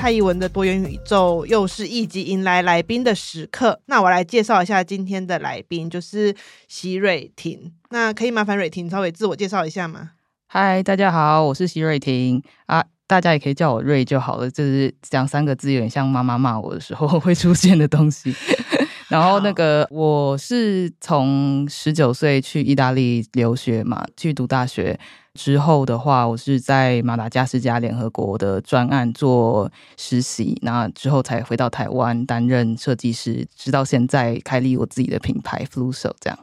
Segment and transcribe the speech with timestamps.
[0.00, 3.78] 蔡依文的多元宇宙又是一集迎来来宾的时刻。
[3.84, 6.34] 那我来介绍一下今天的来宾，就是
[6.68, 7.70] 席瑞婷。
[7.90, 10.12] 那可以麻烦瑞婷稍微自我介绍一下吗？
[10.46, 14.50] 嗨，大家好，我是席瑞婷啊，大家也可以叫我瑞就好了。
[14.50, 18.34] 就是讲三个字有点像妈妈骂我的时候会出现的东西。
[19.10, 24.98] 然后那个我是从十九岁去意大利留学嘛，去读大学。
[25.34, 36.38] 之后的话，我是在马达加斯加联合国的专案做实习，那之后才回到台湾担任设计师，直到现在开立我自己的品牌 Flusso 这样。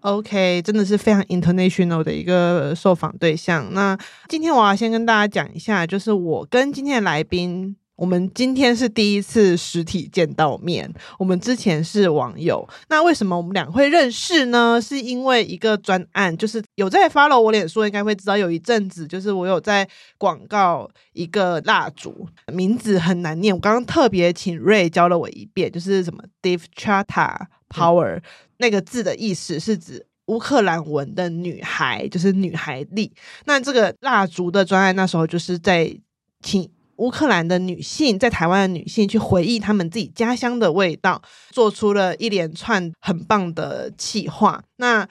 [0.00, 3.72] OK，真的是非常 international 的一个受访对象。
[3.72, 3.96] 那
[4.28, 7.76] 今天我要先跟大家讲一下，就是我跟今天的来宾。
[7.98, 12.66] 我们今天是第一次实体见到面，我们之前是网友。
[12.88, 14.80] 那为什么我们俩会认识呢？
[14.80, 28.22] 是因为一个专案，就是有在 follow 我脸书，应该会知道，有一阵子就是我有在广告一个蜡烛，名字很难念，我刚刚特别请瑞教了我一遍，就是什么 Devchata Power，
[28.58, 33.12] 那个字的意思是指乌克兰文的女孩，就是女孩力。
[33.46, 35.98] 那这个蜡烛的专案那时候就是在
[36.40, 36.70] 请。
[36.98, 41.20] 乌克兰的女性在台湾的女性去回忆她们自己家乡的味道，
[41.50, 44.62] 做出了一连串很棒的企划。
[44.76, 45.08] 那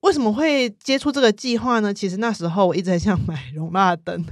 [0.00, 1.92] 为什么会接触这个计划呢？
[1.92, 4.24] 其实那时候我一直很想买容蜡灯，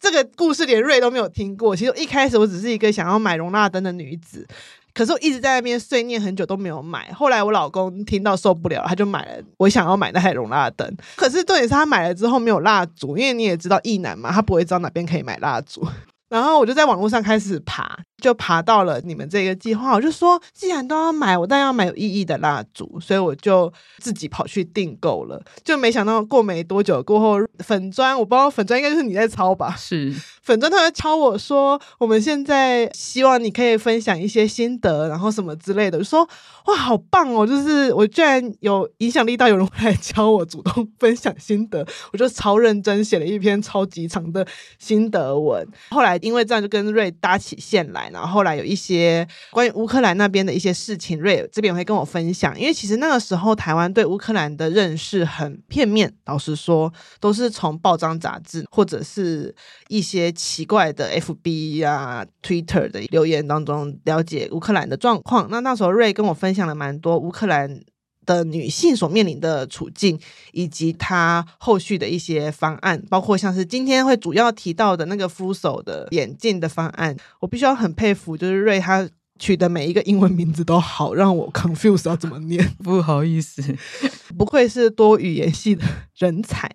[0.00, 1.76] 这个故事连瑞都没有听过。
[1.76, 4.48] 其实一开始我只是一个想要买容蜡灯的女子，
[4.94, 7.12] 可是我一直在那边碎念很久都没有买。
[7.12, 10.90] 后来我老公听到受不了，他就买了我想要买那台容蜡灯。
[11.14, 15.86] 可是重点是他买了之后没有蜡烛，因为你也知道异男嘛，他不会知道哪边可以买蜡烛。
[16.32, 19.92] 然后我就在网络上开始爬，就爬到了你们这个计划。
[19.92, 25.42] 我就说，既然都要买，我当然要买有意义的蜡烛，所以我就自己跑去订购了。
[25.62, 29.74] 就没想到过没多久过后，粉砖我不知道粉砖应该就是你在抄吧？
[29.76, 35.98] 是粉砖他在敲我说，我们现在希望你可以分享一些心得，然后什么之类的。
[35.98, 36.26] 就说
[36.66, 37.44] 哇，好棒哦！
[37.44, 44.46] 就是我居然有影响力到有人会来教我，主动分享心得，我就超认真写了一篇超级长的
[44.78, 45.66] 心得文。
[45.90, 46.12] 后来。
[46.22, 52.58] 因为这样就跟瑞搭起线来，然后后来有一些关于乌克兰那边的一些事情，瑞这边会跟我分享。
[52.58, 59.54] 因为其实那个时候台湾对乌克兰的认识很片面，老实说，都是从报章杂志或者是
[59.88, 65.48] 一些奇怪的 FB 啊、Twitter 的留言当中了解乌克兰的状况。
[65.50, 67.80] 那那时候瑞跟我分享了蛮多乌克兰。
[68.26, 70.18] 的女性所面临的处境，
[70.52, 83.62] 以及她后续的一些方案，包括像是今天会主要提到的那个 Flusso 的眼镜的方案，我必须要很佩服，就是瑞他取的每一个英文名字都好让我 confuse 要怎么念， 不好意思，
[84.38, 85.84] 不愧是多语言系的
[86.16, 86.70] 人才。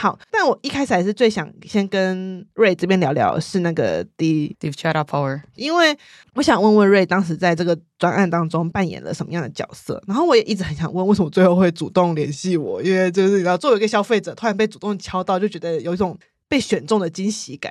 [0.00, 5.94] 好，但我一开始还是最想先跟瑞这边聊聊是那个 Devchata Power，因为
[6.32, 16.18] 我想问问瑞当时在这个专案当中扮演了什么样的角色，然后我也一直很想问为什么最后会主动联系我，因为就是你知道作为一个消费者，突然被主动敲到，就觉得有一种
[16.48, 17.70] 被选中的惊喜感。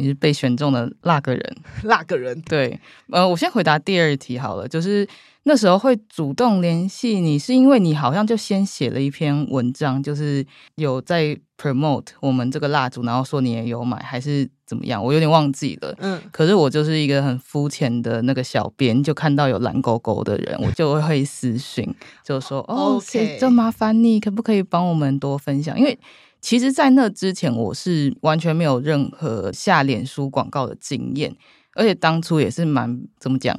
[0.00, 2.80] 你是被选中的那个人， 那个人对，
[3.10, 5.06] 呃，我先回答第二题好了，就是。
[5.44, 10.44] 那时候会主动联系你，是因为你好像就先写了一篇文章，就是
[10.74, 15.02] 有在 promote 我们这个蜡烛，然后说你也有买，还是怎么样？
[15.02, 15.94] 我有点忘记了。
[16.00, 21.88] 嗯，可是我就是一个很肤浅的那个小编，就看到有蓝勾勾的人，我就会私讯，
[22.22, 23.02] 就说哦，
[23.38, 25.76] 这麻烦你可不可以帮我们多分享？
[25.78, 25.98] 因为
[26.40, 31.34] 其实，在那之前，我是完全没有任何下脸书广告的经验，
[31.74, 33.58] 而且当初也是蛮怎么讲？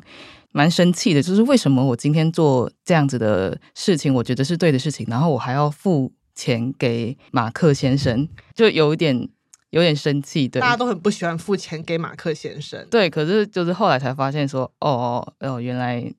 [0.53, 9.29] 蛮生气的，就是为什么我今天做这样子的事情，我觉得是对的事情，然后我还要付钱给马克先生，就有一点
[9.69, 12.85] 有点生气，对，大家都很不喜欢付钱给马克先生。
[12.91, 16.11] 对，可是就是后来才发现说，哦哦，原来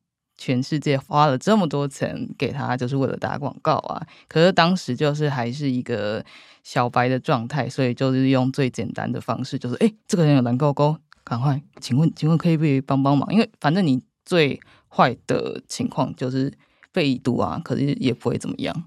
[0.45, 4.05] 全世界花了这么多钱给他，就是为了打广告啊。
[4.27, 6.25] 可是当时就是还是一个
[6.65, 13.33] 小白的状态，所以就是用最简单的方式，就是哎，这个人有蓝勾勾，赶快，请问，请问可以不可以帮帮忙？
[13.33, 14.59] 因为反正你最
[14.89, 16.53] 坏的情况就是
[16.91, 18.85] 被毒啊，可是也不会怎么样。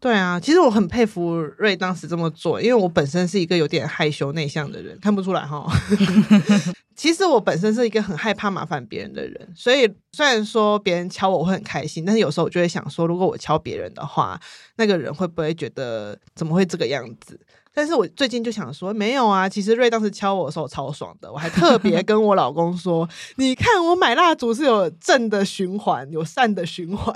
[0.00, 5.66] 对啊，其实我很佩服瑞当时这么做，因为我本身是一个有点害羞内向的人，看不出来哈。
[6.94, 14.40] 其实我本身是一个很害怕麻烦别人的人，所以虽然说别人敲我会很开心，但是有时候我就会想说，如果我敲别人的话，
[14.76, 17.38] 那个人会不会觉得怎么会这个样子？
[17.78, 27.14] 但是我最近就想说，没有啊，其实瑞当时敲我的时候超爽的，我还特别 跟我老公说，你看我买蜡烛是有正的循环，有善的循环，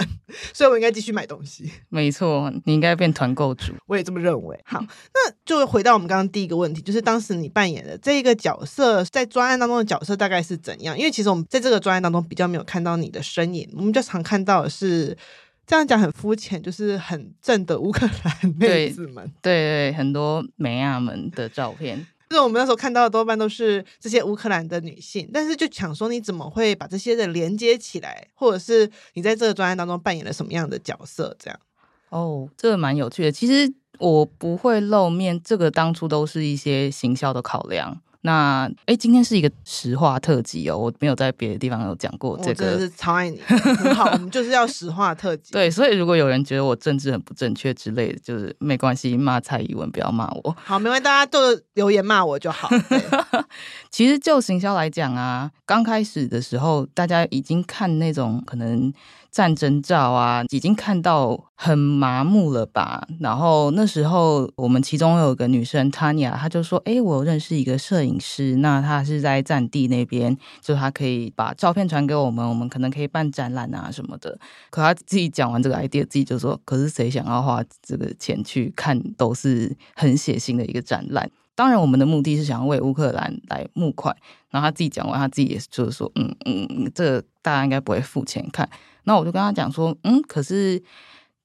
[0.55, 1.69] 所以我应该继续买东西。
[1.89, 4.57] 没错，你应该变团购主，我也这么认为。
[4.65, 4.79] 好，
[5.13, 10.97] 那就回到我们刚刚第一个问题，就是当时你扮演的这一个角色，在专案当中的角色大概是怎样？
[10.97, 15.19] 因为其实我们在这个专案当中比较没有看到你的身影，我们就常看到的是。
[15.67, 22.07] 这样讲很肤浅，就是很正的乌克兰 妹子们，对对，对，很多美亚们的照片。
[22.29, 31.37] 就是我们那时候看到的多半都是这些乌克兰的女性，但是就想说，你怎么会把这些人连接起来，或者是你在这个专案当中扮演了什么样的角色？
[31.39, 31.61] 这样
[32.09, 33.31] 哦，这个蛮有趣的。
[33.31, 38.01] 其实我不会露面，这个当初都是一些行销的考量。
[38.23, 42.51] 那哎，今天是一个实话特辑哦，我没有在别的地方有讲过这个。
[42.51, 45.51] 我真的是超爱你，很好，我们就是要实话特辑。
[45.55, 50.57] 对，所以如果有人觉得我政治很不正确之类的，就是没关系，骂蔡宜文不要骂我。
[50.65, 52.69] 好，没关系，大家就留言骂我就好。
[53.91, 58.93] 其实就行销来讲啊，刚开始的时候，大家已经看那种可能。
[59.33, 63.09] 战争照啊，已经看到很麻木了吧？
[63.19, 74.39] 然后那时候，我们其中有个女生 Tanya，她就说：“哎，我认识一个摄影师，那他是在战地那边，就他可以把照片传给我们，我们可能可以办展览啊什么的。”
[74.69, 81.31] 可他自己讲完这个 idea，自己就说：“可是谁想要花这个钱去看都是很血腥的一个展览？
[81.55, 84.15] 当然，我们的目的是想要为乌克兰来募款。”
[84.53, 88.69] 然后他自己讲完，他自己也就是说：“嗯嗯，这大家应该不会付钱看。”
[89.05, 90.83] 那我就跟他讲说，嗯，可是，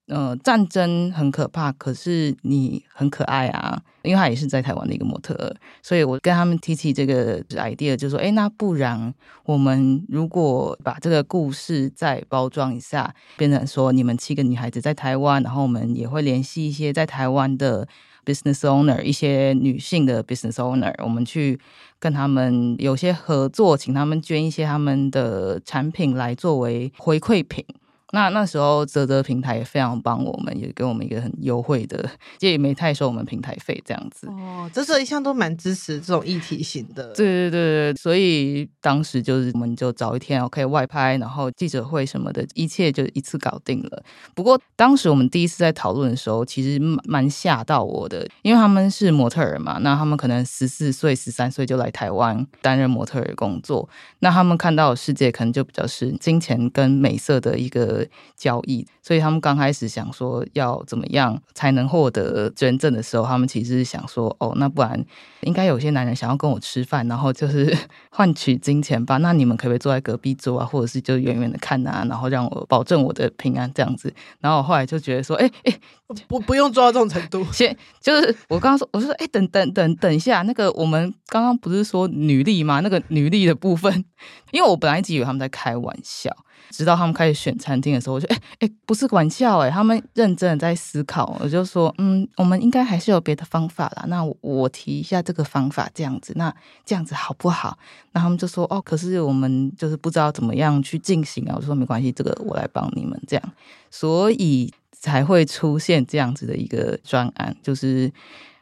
[0.07, 9.13] 呃，战争很可怕，可是你很可爱啊，因为他也是在台湾的一个模特儿，所以我跟他们提起这个 idea，就说，哎，那不然
[9.43, 17.85] 我们如果把这个故事再包装一下，变成说你们七个女孩子在台湾，然后我们也会联系一些在台湾的
[18.27, 21.57] business owner，一些女性的 business owner，我们去
[21.97, 27.63] 跟他们有些合作，请他们捐一些他们的产品来作为回馈品。
[28.11, 32.09] 那那时候，泽泽平台也非常帮我们，也给我们一个很优惠的，
[32.39, 34.27] 也没太收我们平台费这样子。
[34.27, 37.11] 哦，泽泽一向都蛮支持这种议题型的。
[37.13, 44.01] 对对对对，所以当时就是我们就找一天可以外拍，然后记者会什么的，一切就一次搞定了。
[44.33, 53.89] 不过当时我们第一次在讨论的时候，其实蛮蛮吓到我的，因为他们是模特儿嘛，那他们可能十四岁、十三岁就来台湾担任模特儿工作，
[54.19, 57.96] 那他们看到的世界可能就比较是金钱跟美色的一个。
[58.35, 65.01] 交易，所以他们刚开始想说要怎么样才能获得捐赠的时候，他们其实是想说，哦，那不然
[65.41, 67.75] 应该有些男人想要跟我吃饭，然后就是
[68.09, 69.17] 换取金钱吧？
[69.17, 74.13] 那你们可不可以坐在隔壁桌啊，或者是就远远的看啊，然后让我保证我的平安这样子？
[74.39, 75.79] 然后我后来就觉得说，哎哎，
[76.27, 82.79] 不不用做到这种程度，先就是我刚刚说，我说，哎，等等等等一下，那个我们刚刚不是说女力吗？
[82.81, 84.05] 那个女力的部分，
[84.51, 86.35] 因为我本来一直以为他们在开玩笑。
[86.69, 91.37] 直到他们开始选餐厅的时候，我就哎哎，不是玩笑哎，他们认真的在思考。
[91.39, 94.05] 我就说，嗯，我们应该还是有别的方法啦。
[94.07, 96.53] 那我，我提一下这个方法，这样子，那
[96.85, 97.77] 这样子好不好？
[98.11, 101.55] 那他们就说，哦，可是我们就是不知道怎么样去进行啊。
[101.57, 103.53] 我说没关系，这个我来帮你们这样，
[103.89, 108.11] 所以才会出现这样子的一个专案，就是。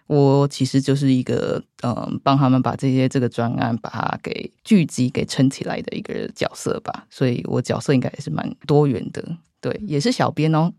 [0.07, 9.23] 我其实就是一个嗯，帮他们把这些这个专案把它给聚集给撑起来的一个角色吧，所以我角色应该也是蛮多元的，
[9.59, 10.73] 对，也是小编哦。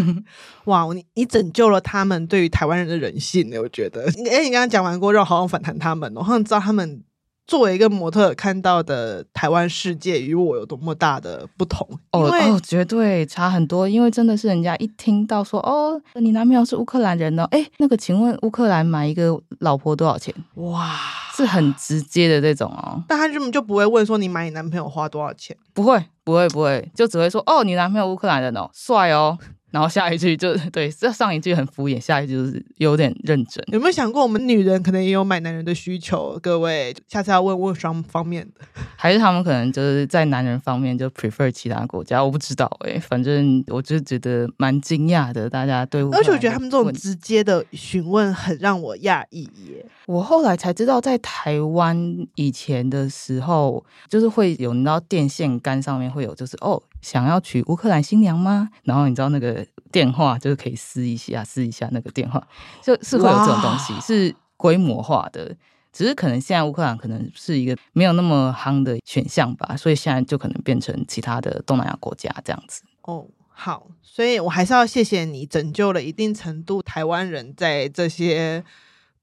[0.66, 3.58] 哇，你你拯救了他们对于台湾人的人性呢？
[3.58, 7.02] 我觉得， 哎，你刚刚讲完过，让我好反弹他们，我好像知道他们。
[7.48, 11.88] 作为一个模特看到的台湾世界与我有多么大的不同？
[12.12, 13.88] 哦哦，绝对差很多。
[13.88, 20.34] 因为真的是人家一听到说哦，你男朋友是乌克兰人呢，哎，那个请问乌克兰买一个老婆多少钱？
[20.56, 20.94] 哇，
[21.34, 23.02] 是很直接的这种哦。
[23.08, 25.56] 但他根本就不会问说你买你男朋友花多少钱？
[25.72, 29.38] 不会，不会，不会，就只会说哦，你男朋友乌克兰人哦，帅哦。
[29.70, 33.62] 然后下一句就 对，这上一句很敷衍，下一句就是有点认真。
[33.72, 36.38] 有没有想过，我们女人可能也有买男人的需求？
[36.42, 38.64] 各位，下次要问问双方面的，
[38.96, 42.22] 还是他们可能就是在男人方面就 prefer 其他国家？
[42.24, 45.48] 我不知道哎、欸，反正我就觉得蛮惊讶的。
[45.50, 49.84] 大家对，而且我觉得他们这种直接的询问很让我讶异耶。
[50.06, 56.82] 我后来才知道，在台湾以前的时候，就是会有你知道电线杆上面会有，就是哦。
[57.00, 58.68] 想要娶乌克兰新娘吗？
[58.84, 62.46] 然后你知道那个电话就是可以撕一下，撕一下那个电话，
[62.82, 65.56] 就是会有这种东西，是规模化的。
[65.90, 72.82] 只是可能现在乌克兰可能是一个没有那么夯的选项吧，所以现在就可能变成其他的东南亚国家这样子。
[73.02, 78.62] 哦，好，所以我还是要谢谢你拯救了一定程度台湾人在这些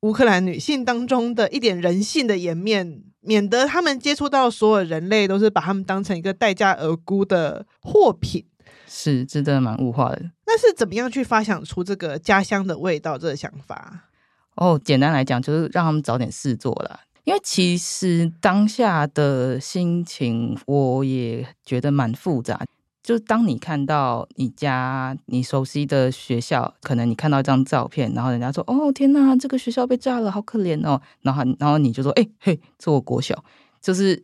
[0.02, 3.04] 乌克兰女性当中的一点人性的颜面。
[3.26, 8.46] 免得他们接触到所有人类都是把他们当成一个待价而沽的货品，
[8.88, 10.22] 是真的蛮物化的。
[10.46, 14.10] 那是怎么样去发想出这个家乡的味道这个想法？
[14.56, 17.02] 哦，简单来讲就是让他们找点事做了。
[17.26, 22.64] 因为其实当下的心情我也觉得蛮复杂。
[23.06, 33.46] 就当你看到你家你熟悉的学校，可能你看到一张照片，然后人家说：“哦，天哪，这个学校被炸了，好可怜哦。”然后，然后你就说：“哎、欸、嘿，这我国小，
[33.80, 34.20] 就是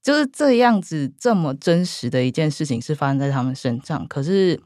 [0.00, 4.08] 就是这样子，这么真实的一件事情是发生在他们身上。
[4.08, 4.58] 可是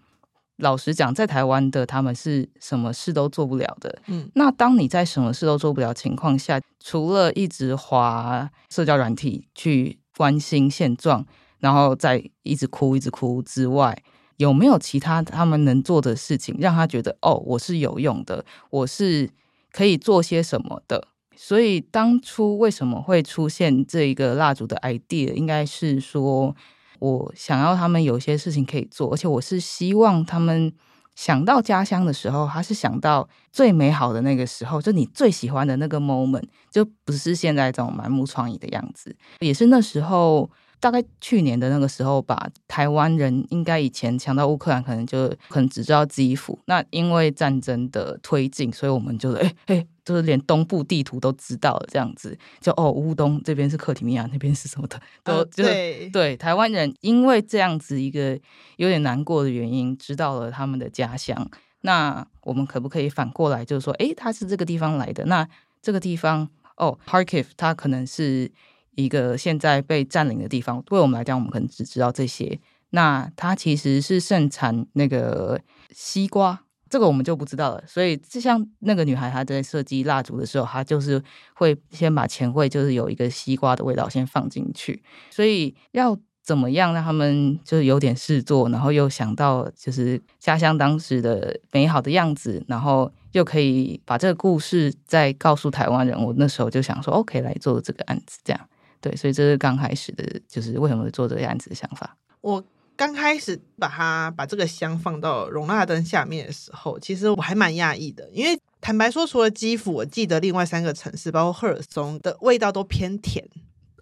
[0.58, 4.02] 老实讲，在台湾的他们是什么事都做不了的。
[4.06, 11.26] 嗯，那当你在什么事都做不了情况下，除了一直滑社交软体去关心现状。
[11.66, 14.00] 然后再一直哭一直哭之外，
[14.36, 19.28] 有没有其他他们能做的事情，让他觉得哦，我是有用的，我是
[19.72, 21.08] 可以做些什么的？
[21.34, 26.54] 所以当初为什么会出现这一个蜡烛的 idea，应该是说
[27.00, 30.72] 我想要他们有些事情可以做，而且我是希望他们
[31.16, 40.48] 想到家乡的时候，他是想到最美好的那个时候，就你最喜欢的那个 moment，就不是现在这种满目疮痍的样子，也是那时候。
[40.78, 46.58] 大概去年的那个时候吧，台湾人应该以前抢到乌克兰，可能就可能只知道基辅。
[46.66, 56.36] 那因为战争的推进，所以我们就哎哎， 就是连东部地图都知道了，这样子就哦，乌东这边是克里米亚，那边是什么的， 都、呃、就对对。
[56.36, 58.38] 台湾人因为这样子一个
[58.76, 61.50] 有点难过的原因，知道了他们的家乡。
[61.80, 65.48] 那我们可不可以反过来，就是说，哎，他是这个地方来的，那
[65.80, 68.52] 这个地方哦，Kharkiv，他可能是。
[68.96, 72.58] 一个现在被占领的地方，对我们来讲，我们可能只知道这些。
[72.90, 75.60] 那它其实是盛产那个
[75.90, 77.82] 西瓜，这个我们就不知道了。
[77.86, 81.22] 所以，就像那个女孩她在设计蜡烛的时候，她就是
[81.54, 85.02] 会先把钱柜，就是有一个西瓜的味道先放进去。
[85.30, 96.16] 所以要怎么样让他们就是有点事做，然后又想到就是家乡当时的美好的样子，然后又可以把这个故事再告诉台湾人。
[96.16, 98.68] 我那时候就想说，OK，来做这个案子，这样。
[99.00, 102.16] 对，所以这是刚开始的，就是为什么会做这个案子的想法。
[102.40, 102.62] 我
[102.96, 113.44] 刚开始把它把这个香放到容纳灯下面的时候，其实我还蛮讶异的，因为坦白说，除了基辅，我记得另外三个城市，包括赫尔松的味道都偏甜。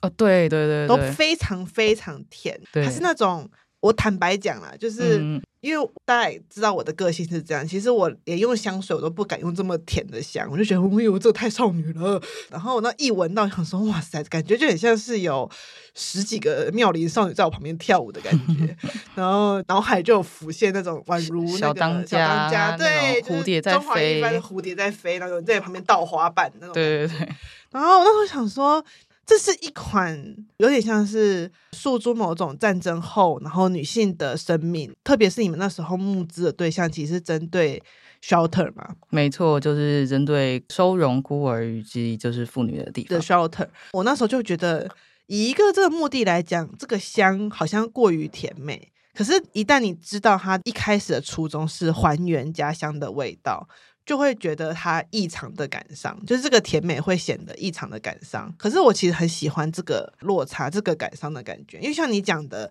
[0.02, 3.50] 哦，对对对，对，都非常非常甜，它是那种。
[3.84, 5.20] 我坦白讲啦，就是
[5.60, 7.68] 因为大家也知道我的个性是这样。
[7.68, 12.18] 其实我连用香水我都不敢用这么甜的香，我就觉得，哎呦，这太少女了。
[12.48, 15.50] 然后那一闻到，想说，哇塞，感觉就很像是有
[15.94, 18.74] 十几个妙龄少女在我旁边跳舞的感觉。
[19.14, 26.72] 然后脑海就有浮现那种宛如那个小当家，小当家对，蝴蝶在飞，蝴蝶在飞，然后在旁边倒滑板那种。
[26.72, 27.28] 对对对。
[27.70, 28.82] 然后我那时候想说。
[29.26, 37.82] 这是一款有点像是诉诸某种战争后，然后女性的生命，特别是你们那时候募资的对象，其实是针对
[38.22, 38.94] shelter 嘛？
[39.10, 43.68] 没错，就是针对收容孤儿以及就是妇女的地方的 shelter。
[43.92, 44.90] 我那时候就觉得，
[45.26, 48.90] 以一个这个目的来讲，这个香好像过于甜美。
[49.14, 53.68] 可是，一旦你知道它一开始的初衷是还原家乡的味道。
[54.06, 58.54] 就会觉得它异常的感伤，就是这个甜美会显得异常的感伤。
[58.58, 62.70] 可是我其实很喜欢这个落差，这个感伤的感觉，因为像你讲的，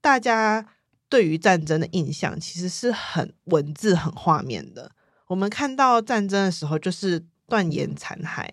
[0.00, 0.66] 大家
[1.08, 4.90] 对于战争的印象其实是很文字、很画面的。
[5.28, 8.48] 我们看到战争的时候，就是断言残骸，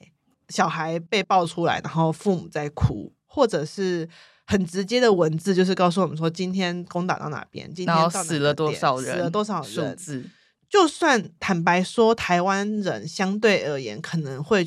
[0.50, 4.08] 小孩被抱出来，然后父母在哭，或者是
[4.46, 10.30] 很直接的文字，就是告诉我们说今天攻打到哪边，今天到死了多少人，死了多少人，数字。
[10.70, 14.66] 就算坦白说，台湾人相对而言可能会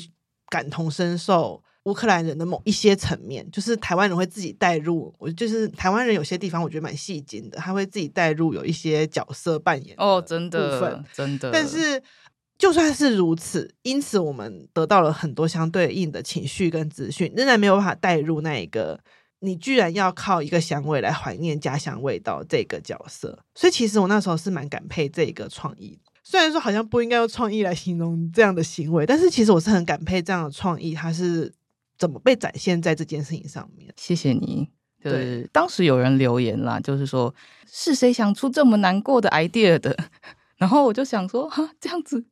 [0.49, 5.13] 感同身受乌克兰人的某一些层面，就是台湾人会自己带入。
[5.17, 11.51] 我就是台湾人有些地方我觉得蛮戏精的，他会自己带入有一些角色扮演哦，真的真的。
[11.51, 12.01] 但是
[12.57, 18.99] 就算是如此，因此我们得到了很多相对应的情绪跟资讯，仍然没有办法带入那一个
[19.43, 23.37] 你居然要靠一个香味来怀念家乡味道这个角色。
[23.53, 25.99] 所以其实我那时候是蛮感佩这个创意。
[26.23, 31.53] 虽然说好像不应该用创意来形容这样的行为，但是其实我是很感佩这样的创意，它是。
[31.95, 33.93] 怎么被展现在这件事情上面？
[33.95, 34.67] 谢谢你。
[35.01, 37.33] 对，当时有人留言啦，就是说
[37.65, 39.95] 是谁想出这么难过的 idea 的？
[40.57, 42.25] 然后我就想说，哈，这样子，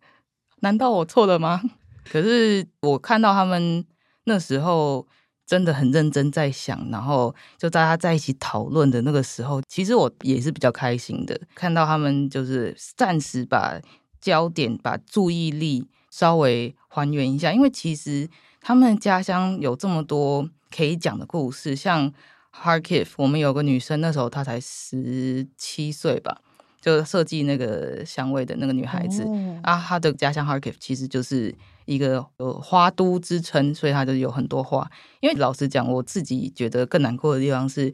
[0.62, 1.62] 难道我错了吗？
[2.12, 3.86] 可是我看到他们
[4.26, 5.08] 那时候
[5.52, 13.82] 真的很认真在想，然后就大家在一起讨论的那个时候，其实我也是比较开心的，看到他们就是暂时把
[14.22, 18.30] 焦点、把注意力稍微还原一下，因为其实。
[18.64, 22.14] 他们家乡有这么多可以讲的故事，像
[22.54, 26.42] Harkiv，我们有个女生，那时候她才十七岁吧，
[26.82, 34.90] 就设计那个香味的那个女孩子、哦、啊，她的家乡 Kharkiv 其实就是一个有花都之称，所以她就有很多花。
[35.20, 37.94] 因为老实讲，我自己觉得更难过的地方是，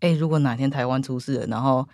[0.00, 1.86] 哎，如果哪天台湾出事了，然后。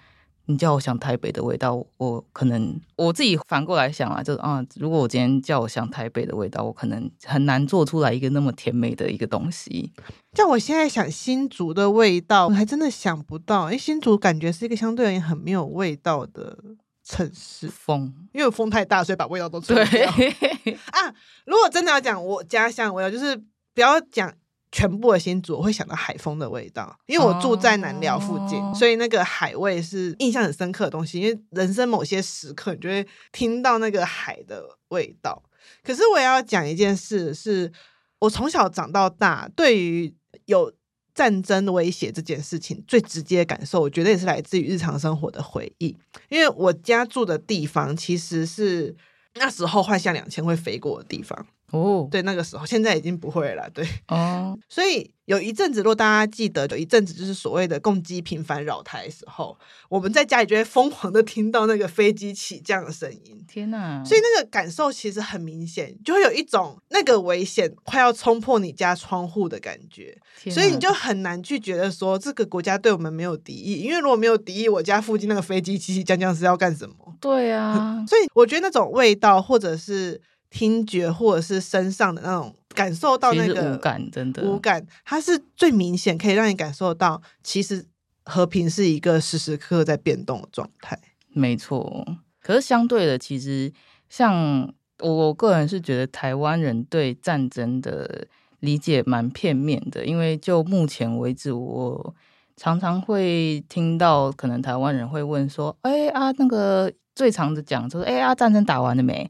[0.46, 9.90] 你叫我想台北的味道，我可能我自己反过来想啊，就是啊，如果我今天叫我想台北的味道，我可能很难做出来一个那么甜美的一个东西。
[10.34, 13.66] 叫我现在想新竹的味道，我还真的想不到。
[13.66, 16.58] 因为，新竹感觉是一个相对而言很没有味道的
[17.02, 17.66] 城市。
[17.68, 20.10] 风，因为风太大，所以把味道都吹掉。
[20.10, 21.14] 啊，
[21.46, 23.34] 如果真的要讲我家乡味道，就是
[23.72, 24.30] 不要讲。
[24.74, 31.20] 全部的新竹我会想到海风的味道，因为我住在南寮附近，哦、所以那个海味是印象很深刻的东西。
[31.20, 35.40] 因为人生某些时刻，你就会听到那个海的味道。
[35.84, 37.70] 可是我也要讲一件事，是
[38.18, 40.12] 我从小长到大，对于
[40.46, 40.72] 有
[41.14, 45.96] 战争威胁这件事情最直接的感受，我觉得也是来自于日常生活的回忆。
[46.28, 48.96] 因为我家住的地方其实是
[49.36, 51.46] 那时候幻象两千会飞过的地方。
[51.70, 64.04] 哦，对，那个时候现在已经不会了，对，哦， 所以有一阵子，如果大家记得，有一阵子就是所谓的共机频繁扰台的时候，我们在家里就会疯狂的听到那个飞机起降的声音，天哪！
[64.04, 70.16] 所以那个感受其实很明显，就会有一种那个危险快要冲破你家窗户的感觉，
[70.50, 76.94] 所以你就很难去觉得说这个国家对我们没有敌意，因为如果没有敌意，我家附近那个飞机起起降降是要干什么？
[77.20, 80.20] 对啊， 所以我觉得那种味道或者是。
[80.54, 87.84] 听觉或者是身上的那种感受到那个无感，真的无感，它是最明显可以让你感受到，其实
[88.24, 90.96] 和平是一个时时刻刻在变动的状态。
[91.32, 92.06] 没错，
[92.40, 93.72] 可是相对的，其实
[94.08, 98.28] 像我，我个人是觉得台湾人对战争的
[98.60, 102.14] 理解蛮片面的，因为就目前为止，我
[102.56, 109.28] 常常会听到，可能台湾人会问说：“哎啊，那个最常的讲就是，哎啊，战争打完了没？”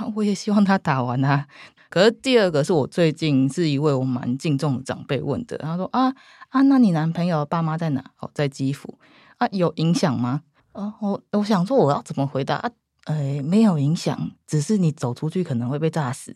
[0.16, 1.46] 我也希望他打完啊。
[1.88, 6.12] 可是第二个是我最近是一位我蛮敬重的长辈问的，他说啊
[6.48, 8.04] 啊，那你男朋友爸妈在哪？
[8.18, 8.98] 哦，在基辅
[9.38, 10.42] 啊，有影响吗？
[10.72, 12.70] 啊，我我想说我要怎么回答啊？
[13.04, 16.34] 哎，没有影响，只是你走出去可能会被炸死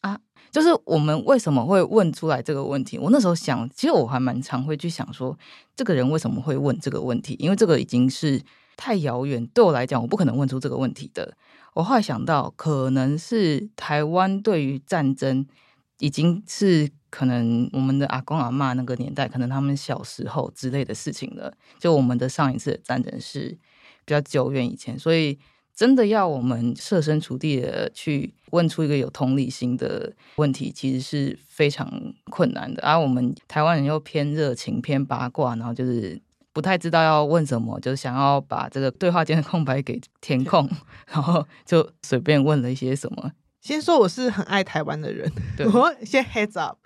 [0.00, 0.18] 啊。
[0.50, 2.98] 就是我们为什么会问出来这个问题？
[2.98, 5.38] 我那时候想，其实我还蛮常会去想说，
[5.76, 7.36] 这个人为什么会问这个问题？
[7.38, 8.42] 因为这个已经是
[8.76, 11.36] 太遥远，对我来讲，我不可能问出这个问题的。
[11.76, 15.46] 我后来想到，可能是台湾对于战争
[15.98, 21.52] 已经是可能我们的阿公阿嬷那个年代，可能他们小时候之类的事情了。
[21.78, 23.50] 就我们的上一次的战争是
[24.06, 25.38] 比较久远以前，所以
[25.74, 32.82] 真的要我们设身处地的去问出一个有同理心的问题，其实是非常困难的。
[32.82, 36.18] 而、我们台湾人又偏热情、偏八卦，然后就是。
[36.56, 40.66] 不太知道要问什么，就是想要把这个对话间的空白给填空，
[41.06, 43.30] 然后就随便问了一些什么。
[43.60, 45.30] 先说我是很爱台湾的人，
[45.70, 46.78] 我先 heads up。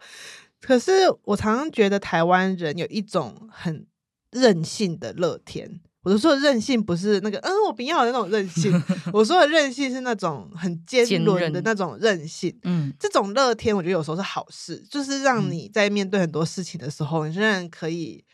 [0.60, 0.90] 可是
[1.22, 3.86] 我常常觉得台湾人有一种很
[4.32, 5.80] 任性的乐天。
[6.02, 8.72] 我说的任性不是那个嗯我不要的那种任性，
[9.14, 12.58] 我说的任性是那种很尖锐的那种任性。
[12.64, 18.24] 嗯，这种乐天我觉得有时候是好事，就是让你在面对很多事情的时候，你仍然可以。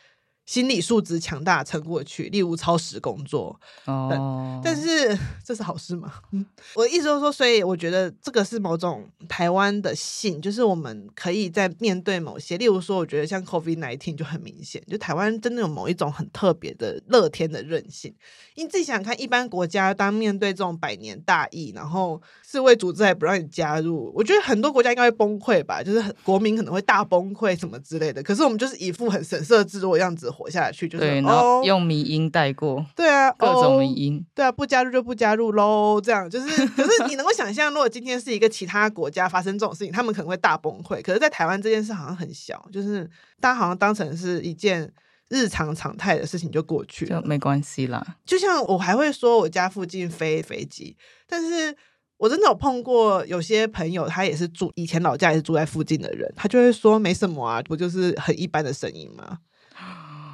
[0.47, 3.59] 心理素质强大撑过去，例如超时工作。
[3.85, 6.13] 哦，但是 这是好事吗？
[6.33, 18.15] 嗯， 我的意思就是说，所以我觉得这个是某种台湾的性，就是我们可以在面对某些，例如说，我觉得像 COVID-19 就很明显，就台湾真的有某一种很特别的乐天的韧性。
[18.55, 28.23] 你自己想想看，一般国家当面对这种百年大疫，然后世卫组织还不让你加入，我觉得很多国家应该会崩溃吧，就是很国民可能会大崩溃什么之类的。
[28.23, 30.33] 可是我们就是一副很神色自若的样子。
[30.37, 36.67] 活下去就是，对，然后用迷音带过，对啊，各种迷因，对啊，不加入就不加入喽，这样就是。
[36.69, 41.01] 可是你能够想象，如果今天是一个其他国家发生这种事情，他们可能会大崩溃。
[41.01, 43.09] 可是，在台湾这件事好像很小，就是
[43.41, 44.93] 大家好像当成是一件
[45.31, 48.05] 日常常态的事情就过去了，就没关系啦。
[48.27, 50.97] 就像我还会说我家附近飞飞机，
[51.27, 51.75] 但是
[52.19, 59.39] 我真的有碰过有些朋友，他也是住以前老家也是住在附近的人，他就会说没什么啊，不就是很一般的声音吗？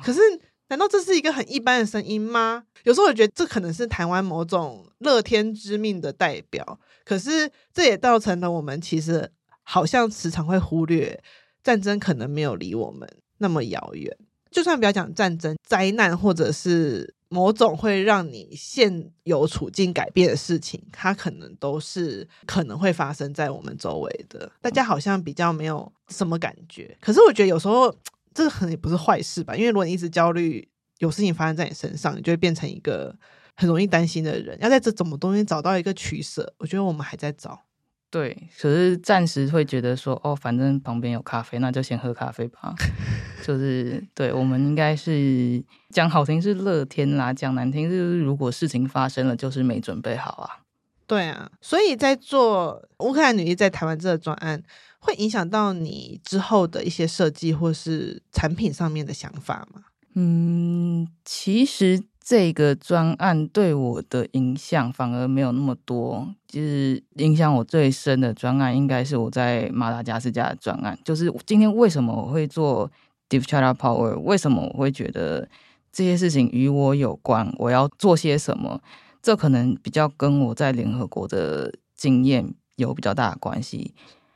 [0.05, 0.21] 可是，
[0.69, 2.65] 难道这是一个很一般的声音吗？
[2.85, 6.81] 有时候我觉得这可能是台湾某种乐天之命的代表。
[7.05, 9.31] 可是，这也造成了我们其实
[9.63, 11.23] 好像时常会忽略
[11.63, 14.17] 战争可能没有离我们那么遥远。
[14.51, 24.51] 就算不要讲战争、灾难，或者是某种会让你现有处境改变的事情，它可能都是可能会发生在我们周围的。
[24.61, 26.97] 大家好像比较没有什么感觉。
[27.01, 27.95] 可是，我觉得有时候。
[28.35, 30.69] 这个可能也不是坏事吧，因为如果你一直焦虑，
[30.99, 33.15] 有事情发生在你身上，你就会变成一个
[33.57, 34.59] 很容易担心的人。
[34.61, 37.63] 要在这怎么东西找到一个取舍，我觉得我们还在找。
[38.11, 42.75] 对，可是暂时会觉得说，哦，反正旁边有咖啡，那就先喝咖啡吧。
[43.43, 50.61] 就是对，我们应该是讲好听是乐天啦，讲难听是如果事情发生了，就是没准备好啊。
[51.07, 54.63] 对啊，所以在做乌克兰女医在台湾这个专案，
[55.05, 59.83] 会影响到你之后的一些设计或是产品上面的想法吗？
[60.15, 66.33] 嗯，其实这个专案对我的影响反而没有那么多。
[66.47, 70.97] 就是影响我最深的专案，应该是我在马达加斯加的专案。
[71.05, 72.89] 就是今天为什么我会做
[73.29, 74.17] deep chat Power？
[74.21, 75.49] 为什么我会觉得
[75.91, 77.53] 这些事情与我有关？
[77.59, 78.81] 我要做些什么？
[79.21, 83.95] 这可能比较跟我在联合国的经验有比较大的关系。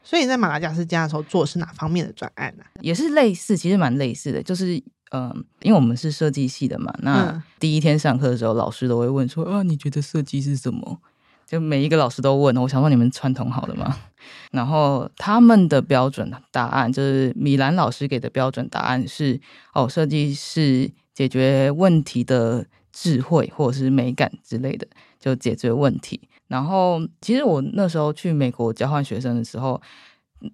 [0.09, 2.63] 所以你在马达加斯加的时候做的是哪方面的专案呢？
[2.81, 4.77] 也是类似，其实蛮类似的，就是
[5.11, 11.01] 嗯、呃，因为我们是设计系的嘛，那第一天上课的时候，老师都会问说啊，你觉得设计是什么？
[11.45, 12.57] 就每一个老师都问。
[12.57, 13.97] 我想说你们传统好的吗？
[14.53, 19.41] 然后他们的标准答案就是米兰老师给的标准答案是
[19.75, 24.87] 哦，设计是解决问题的智慧或者是美感之类的，
[25.19, 26.26] 就解决问题。
[26.49, 29.83] 然后，其实我那时候去美国交换学生的时候，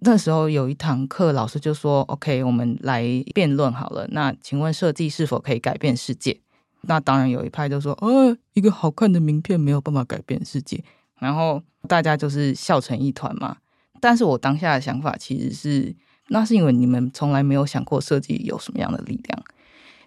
[0.01, 3.03] 那时候有一堂课，老师就说：“OK，我们来
[3.35, 4.07] 辩论好了。
[4.11, 6.41] 那请问设计是否可以改变世界？”
[6.89, 10.83] 那当然有一派就说：“呃，一个好看的名片没有办法改变世界。”
[11.21, 13.59] 然后大家就是笑成一团嘛。
[14.01, 15.95] 但是我当下的想法其实是，
[16.29, 19.45] 那是因为你们从来没有想过设计有什么样的力量。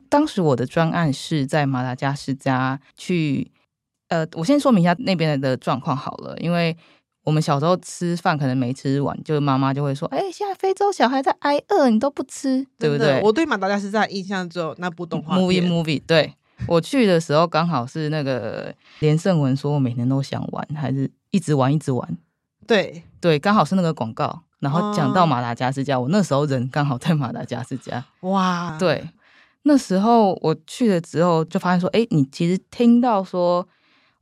[0.09, 3.51] 当时我的专案是在马达加斯加去。
[4.09, 6.75] 呃，我先说明一下那边的状况好了，因为
[7.23, 15.99] 我们小时候吃饭可能没吃完，就妈妈就会说：“哎、欸，现在非洲小孩在挨饿，你都不吃，对不对？”我对马达加斯加印象只有那部动画 movie movie。
[16.05, 16.31] 对，
[16.67, 22.17] 我去的时候刚好是那个连胜文说：“我每天都想玩，还是一直玩一直玩。”
[22.67, 28.05] 对对，刚好是那个广告，然后讲到马达加斯加，哦、我那时候人刚好在马达加斯加。
[28.19, 29.09] 哇，对，
[29.63, 33.67] 那时候我去了之后就发现说：“哎、欸，你其实听到说。”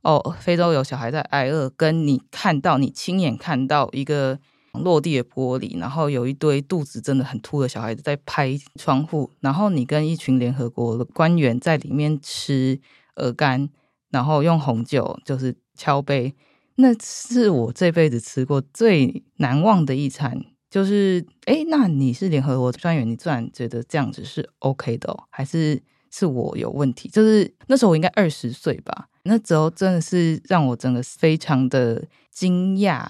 [0.04, 4.38] 哦，非洲有小孩在挨饿，跟你看到你亲眼看到一个
[4.72, 12.78] 落地的玻璃，然后有一堆肚子真的很凸的小孩子在拍窗户，然后你跟一群联合国的官员在里面吃
[13.16, 13.70] 鹅肝，
[14.10, 16.34] 然后用红酒就是敲杯，
[16.76, 20.44] 那是我这辈子吃过最难忘的一餐。
[20.68, 27.08] 就是，诶，那你是联合国的专员，你自然觉得这样子是 OK 的哦，还是是我有问题？
[27.08, 29.06] 就是那时候我应该二十岁吧。
[29.24, 33.04] 那时候真的是让我整个非常的惊讶，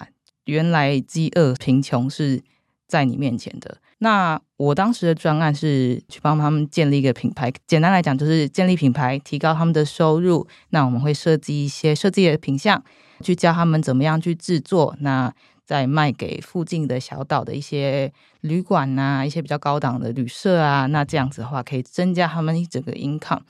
[0.45, 2.41] 原来饥饿贫穷是
[2.87, 3.77] 在你面前的。
[3.99, 10.47] 那我当时的专案是去帮他们建立一个品牌，简单来讲就是建立品牌，提高他们的收入。
[10.69, 12.81] 那我们会设计一些设计的品相，
[13.21, 15.33] 去教他们怎么样去制作，那
[15.65, 20.85] 再卖给附近的小岛的一些旅馆啊，一些比较高档的旅社啊。
[20.85, 23.41] 那这样子的话，可以增加他们一整个 income。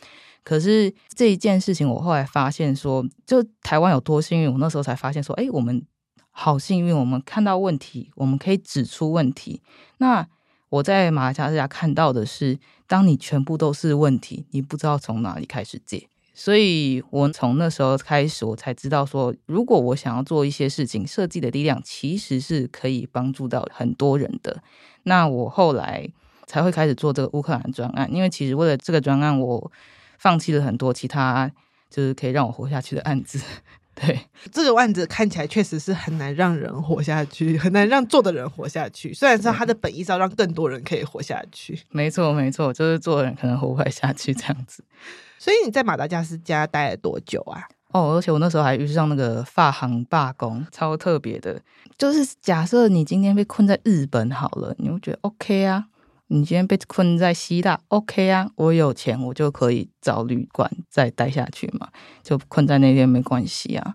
[0.46, 5.84] 可是这一件事情，我后来发现说，就台湾有多幸运，我那时候才发现说，哎，我们
[6.30, 9.62] 好幸运，我们看到问题，我们可以指出问题。
[9.98, 10.26] 那
[10.70, 16.08] 我在马来西亚看到的是，当你全部都是问题，你不知道从哪里开始解。
[16.38, 24.62] 所以我从那时候开始，我才知道说，如果我想要做一些事情，设计的力量其实是可以帮助到很多人的。
[25.04, 26.08] 那我后来
[26.46, 29.72] 才会开始做这个乌克兰专案，因为其实为了这个专案，我
[30.18, 31.52] 放弃了很多其他
[31.90, 33.40] 就是可以让我活下去的案子。
[33.96, 34.20] 对，
[34.52, 39.14] 这个案子看起来确实是很难让人活下去，很难让做的人活下去。
[39.14, 41.80] 虽然说他的本意是要让更多人可以活下去。
[41.92, 44.84] 没错，没错，就是做人可能活不下去这样子。
[45.40, 47.64] 所以你在马达加斯加待了多久啊？
[47.94, 51.62] 哦，而且我那时候还遇上那个发行罢工，超特别的。
[51.98, 55.86] 就是假设你今天被困在日本好了，你会觉得 OK 啊？
[56.28, 58.50] 你今天被困在希腊，OK 啊？
[58.56, 61.88] 我有钱，我就可以找旅馆再待下去嘛，
[62.24, 63.94] 就困在那边没关系啊。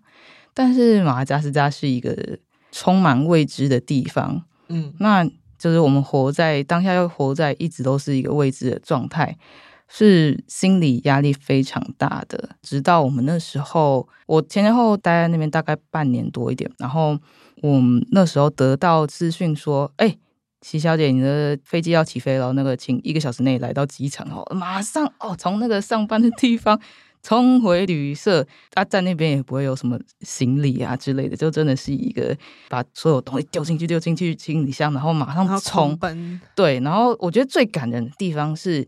[0.54, 2.38] 但是马达加斯加是一个
[2.70, 5.24] 充满未知的地方，嗯，那
[5.58, 9.36] 就是我们活在当下，又活在一直都是一个未知的状态，
[9.88, 12.50] 是心理压力非常大的。
[12.62, 17.18] 直到我们那时候，我前前后后待在那边大概半年多一点，然后
[17.60, 20.16] 我们那时候得到资讯说，哎。
[20.60, 26.80] 齐小姐，你的飞机要起飞了，那个请一个小时内来到机场哦，马上哦，从那个上班的地方
[27.22, 32.36] 冲回旅社，他、啊、在那边也不会有什么行李啊之类的，就真的是一个
[32.68, 36.40] 把所有东西丢进去，丢进去行李箱，然后马上冲奔。
[36.54, 38.86] 对，然后我觉得最感人的地方是，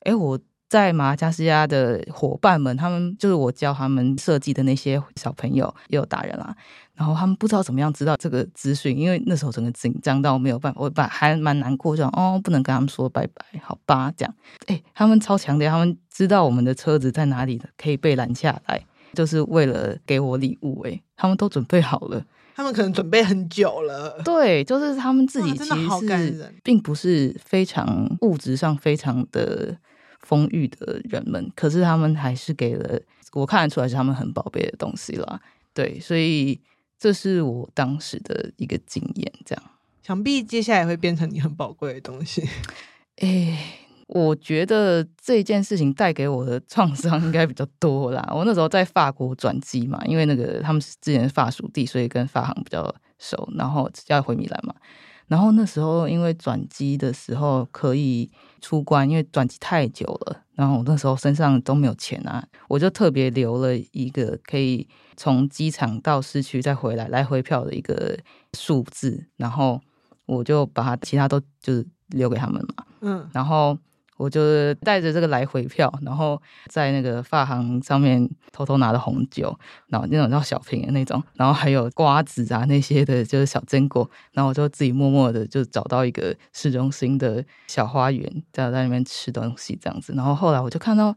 [0.00, 0.38] 哎，我。
[0.66, 6.56] 在马达加斯加的伙伴们，他们就是我教他们设计的那些小朋友，也有大人啦。
[6.94, 14.34] 然后他们不知道怎么样知道这个资讯，因为那时候整个紧张到没有办法，我把还蛮难过，这样哦，不能跟他们说拜拜，好吧，这样。
[14.66, 20.80] 哎，他们超强的，他们知道我们的车子在哪里，可以被拦下来，就是为了给我礼物。
[20.82, 24.20] 哎，他们都准备好了，他们可能准备很久了。
[24.24, 29.76] 对，就是他们自己其实是并不是非常物质上非常的。
[30.26, 32.98] 丰裕的人们，可是他们还是给了
[33.34, 35.38] 我看得出来是他们很宝贝的东西啦。
[35.74, 36.58] 对，所以
[36.98, 39.32] 这是我当时的一个经验。
[39.44, 39.64] 这样，
[40.02, 42.42] 想必接下来会变成你很宝贵的东西。
[43.18, 43.58] 哎、欸，
[44.08, 48.28] 我觉得这件事情带给我的创伤应该比较多啦。
[48.34, 54.74] 我那时候在法国转机嘛，因为那个他们是之前是法属地，所以跟法航比较熟，然后要回米兰嘛。
[55.26, 58.30] 然后那时候因为转机的时候可以
[58.60, 68.18] 出关，因为转机太久了，然后我那时候身上都没有钱啊，我就特别留了一个可以从机场到市区再回来来回票的一个
[68.52, 69.80] 数字，然后
[70.26, 73.76] 我就把它其他都就是留给他们嘛，嗯，然后。
[74.16, 79.52] 我就带着这个来回票，然后在那个发行上面偷偷拿了红酒，
[79.88, 90.12] 然后那种叫小瓶的那种，然后还有瓜子啊那些的，就是小坚果，然后我就自己默默的就找到一个市中心的小花园，在在那边吃东西这样子。
[90.14, 91.14] 然后后来我就看到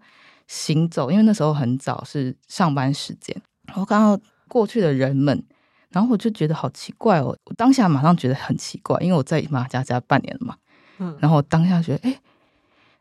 [0.47, 3.39] 行走，因为那时候很早是上班时间，
[3.75, 5.43] 我看到过去的人们，
[5.89, 10.56] 然后我就觉得好奇怪哦，我当下马上觉得很奇怪，因为我在马达加斯加半年了嘛，
[10.99, 12.12] 嗯，然后我当下觉得哎。
[12.12, 12.19] 诶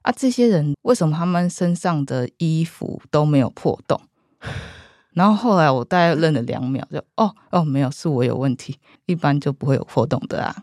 [0.03, 4.01] 啊，这些人为什么他们身上的衣服都没有破洞？
[5.15, 10.63] 然后后来我大概愣了两秒，就哦哦，没有，是我有问题，一般就不会有破洞的啊。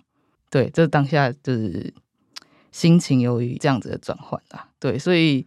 [0.50, 1.94] 对，这当下就是
[2.72, 4.70] 心情由于这样子的转换啊。
[4.80, 5.46] 对，所以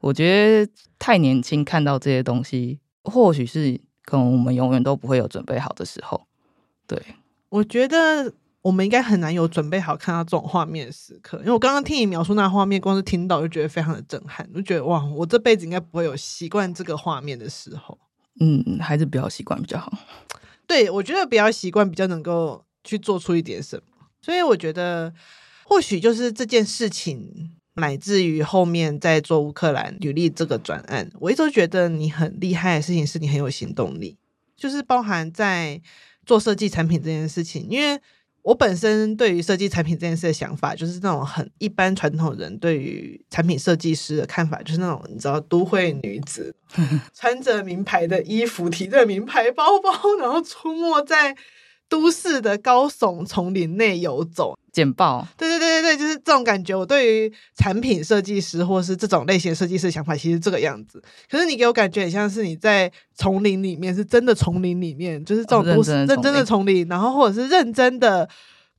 [0.00, 0.28] 我觉
[0.66, 6.26] 得太年轻看到这些东西，或许是可能我们永远都不会有准备好的时候。
[6.86, 7.00] 对，
[7.48, 8.32] 我觉得。
[8.60, 17.96] 我们应该很难有准备好看到这种画面的时刻，因为我刚刚听你描述那画面，光是听到就觉得非常的震撼，就觉得哇，我这辈子应该不会有习惯这个画面的时候。
[18.40, 19.90] 嗯，还是不要习惯比较好。
[20.66, 25.14] 对，我觉得比较习惯比较能够去做出一点什么，所以我觉得
[25.64, 34.16] 或许就是这件事情，乃至于后面在做乌克兰履历这个专案，我一直都觉得你很厉害的事情是你很有行动力，
[34.56, 35.80] 就是包含在
[36.26, 38.00] 做设计产品这件事情，因为。
[38.42, 46.54] 我本身对于设计产品这件事的想法，就是那种很一般传统人对于产品设计师的看法，就是那种你知道，都会女子
[47.12, 51.36] 穿着名牌的衣服，提着名牌包包，然后出没在。
[51.88, 56.76] 都市的高耸丛林内游走，简报，对对对对对，就是这种感觉。
[56.76, 61.02] 我对于产品设计师或是这种类型设计师的想法，其实这个样子。
[61.30, 68.28] 可是你给我感觉很像是你在丛林里面，是真的丛林里面，就是这种都市、哦、认真的丛林，认真的丛林，然后或者是认真的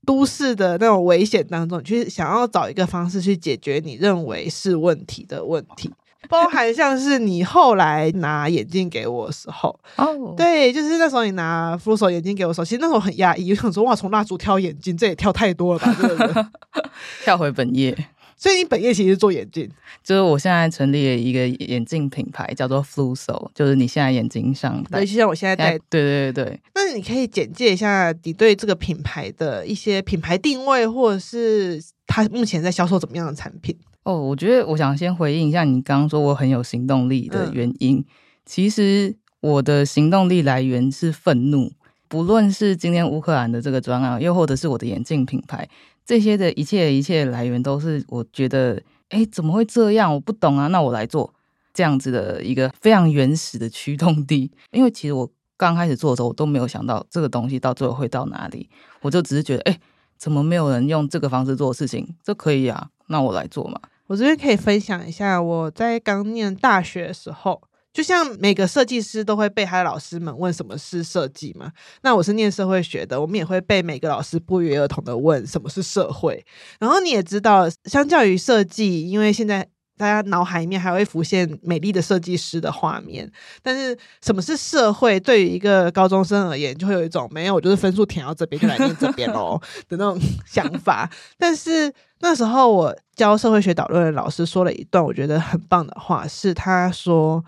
[0.06, 5.91] 都市的那种危险当中，去想要找一个方式去解决你认为是问题的问题。
[6.28, 10.36] 包含像是你后来拿眼镜给我的时候，哦，oh.
[10.36, 16.52] 对，就是那时候你拿 Flusso 眼镜给我的时候，其实那时候很压抑，我想说哇，从蜡烛挑眼镜，这也挑太多了吧？
[17.24, 17.98] 跳回本业，
[18.36, 19.70] 所以你本业其实是做眼镜，
[20.04, 26.60] 就是我现在成立了一个眼镜品牌，叫做 Flusso，就是你现在眼睛上戴，对，就像我现在戴，对对对对。
[26.76, 33.76] 那你可以简介一下你对这个品牌的一些品牌定位，或者是它目前在销售怎么样的产品？
[34.10, 37.98] 哦，我觉得我想先回应一下你刚刚说我很有行动力的原因。
[37.98, 38.06] 嗯、
[38.43, 41.72] 其实我的行动力来源是愤怒，
[42.08, 45.69] 不论是今天乌克兰的这个专案，又或者是我的眼镜品牌，
[46.04, 50.12] 这些的一切一切来源都是我觉得，哎，怎么会这样？
[50.12, 51.32] 我不懂啊，那我来做
[51.72, 54.50] 这样子的一个非常原始的驱动力。
[54.72, 58.67] 因为其实我刚开始做的时候，我都没有想到这个东西到最后会到哪里，
[59.02, 59.80] 我就只是觉得，哎，
[60.17, 62.15] 怎么没有人用这个方式做事情？
[62.24, 62.89] 这可以啊。
[63.12, 63.80] 那我来做嘛。
[64.10, 67.62] 我这边可以分享一下，我在刚念大学的时候，
[67.93, 71.72] 就像每个设计师都会被他的老师们问什么是设计嘛。
[72.02, 76.43] 那我是念社会学的，我们也会被每个老师不约而同的问什么是社会。
[76.80, 79.69] 然后你也知道，相较于设计，因为现在。
[80.00, 83.30] 大家脑海里面还会浮现美丽的设计师的画面，
[83.62, 85.19] 但是什么是社会？
[85.19, 91.12] 对于一个高中生而言，就会有一种没有，我就是分数填到这边就来念这边喽 的那种想法。
[91.38, 97.44] 但是那时候我教社会学导论的老师说了一段我觉得很棒的话，是他说：“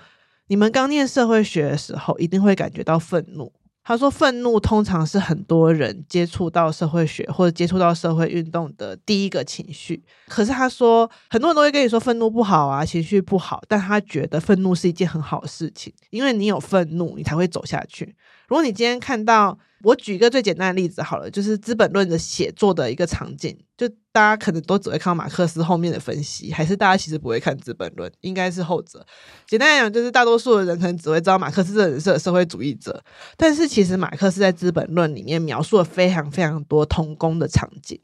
[0.47, 3.51] 你们刚念社会学的时候，一定会感觉到愤怒。”
[3.83, 10.01] 他说：“愤怒通常是很多人接触到社会学或者接触到社会运动的第一个情绪。
[10.27, 18.15] 可是他说，很多人都会跟你说愤怒不好啊，情绪不好，但他觉得愤怒是一件很好的事情，因为你有愤怒，你才会走下去。
[18.47, 29.05] 如果你今天看到……”我举一个最简单的例子好了，就是《资本论》的写作的一个场景，就大家可能都只会看到马克思后面的分析，还是大家其实不会看《资本论》，应该是后者。
[29.47, 33.03] 简单来讲，就是大多数的人可能只会知道马克思这人是社会主义者，
[33.37, 37.99] 但是其实马克思在《资本论》里面描述了非常非常多童工的场景，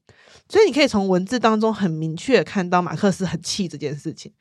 [0.50, 4.32] 所以你可以从文字当中很明确看到马克思很气这件事情，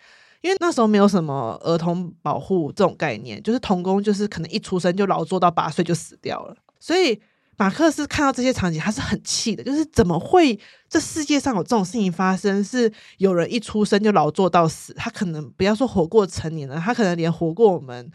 [0.40, 6.56] 因为那时候没有什么儿童保护这种概念，就是童工就是可能一出生就劳作到八岁就死掉了。
[6.78, 7.20] 所以
[7.58, 10.58] 马克思看到这些场景，他是很气的，就是怎么会
[10.88, 12.62] 这世界上有这种事情发生？
[12.62, 18.10] 是有人一出生就劳作到死，他可能不要说活过成年了，他可能连活过我们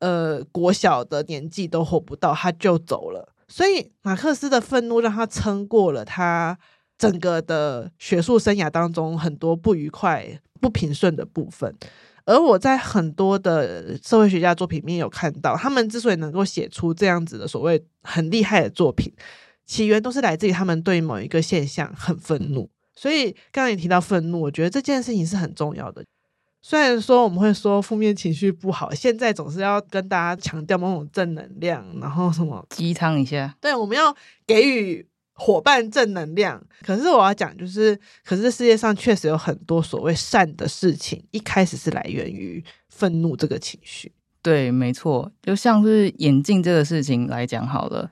[0.00, 3.32] 呃国小的年纪都活不到，他就走了。
[3.46, 6.58] 所以马克思的愤怒让他撑过了他
[6.98, 11.74] 整个的学术生涯当中很多不愉快、不平顺的部分。
[12.30, 19.12] 而我在很多的社会学家作品里面有看到，他们之所以能够写出这样子的所谓很厉害的作品，
[19.66, 22.70] 起源都是来自于他们对某一个现象很愤怒。
[22.94, 26.04] 所以刚刚也提到愤怒，我觉得这件事情是很重要的。
[26.62, 34.14] 虽然说我们会说负面情绪不好，现在总是要跟大家强调某种正能量，然后什么鸡汤一下，对，我们要
[34.46, 35.09] 给予。
[35.42, 44.12] 伙伴正能量，可是我要讲，就是，可是世界上确实有很多所谓善的事情，一开始是来源于愤怒这个情绪。
[44.42, 48.10] 对，没错，就像是眼镜这个事情来讲好了。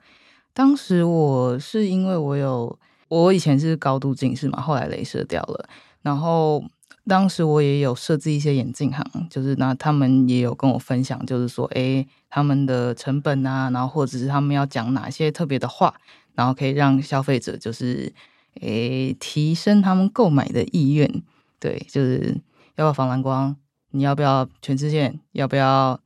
[0.54, 5.68] 当时我是因为我有，我以前是高度近视嘛，后来镭射掉了。
[6.00, 6.64] 然后
[7.06, 15.94] 当时我也有设置一些眼镜行，就是那他们也有跟我分享，就是说，诶，他们的成本啊，然后或者是他们要讲哪些特别的话。
[16.38, 18.12] 然后可以让消费者就是
[18.60, 21.22] 诶提升他们购买的意愿，
[21.58, 22.32] 对，就是
[22.76, 23.56] 要不要防蓝光？
[23.90, 25.18] 你要不要全视线？
[25.32, 25.98] 要不要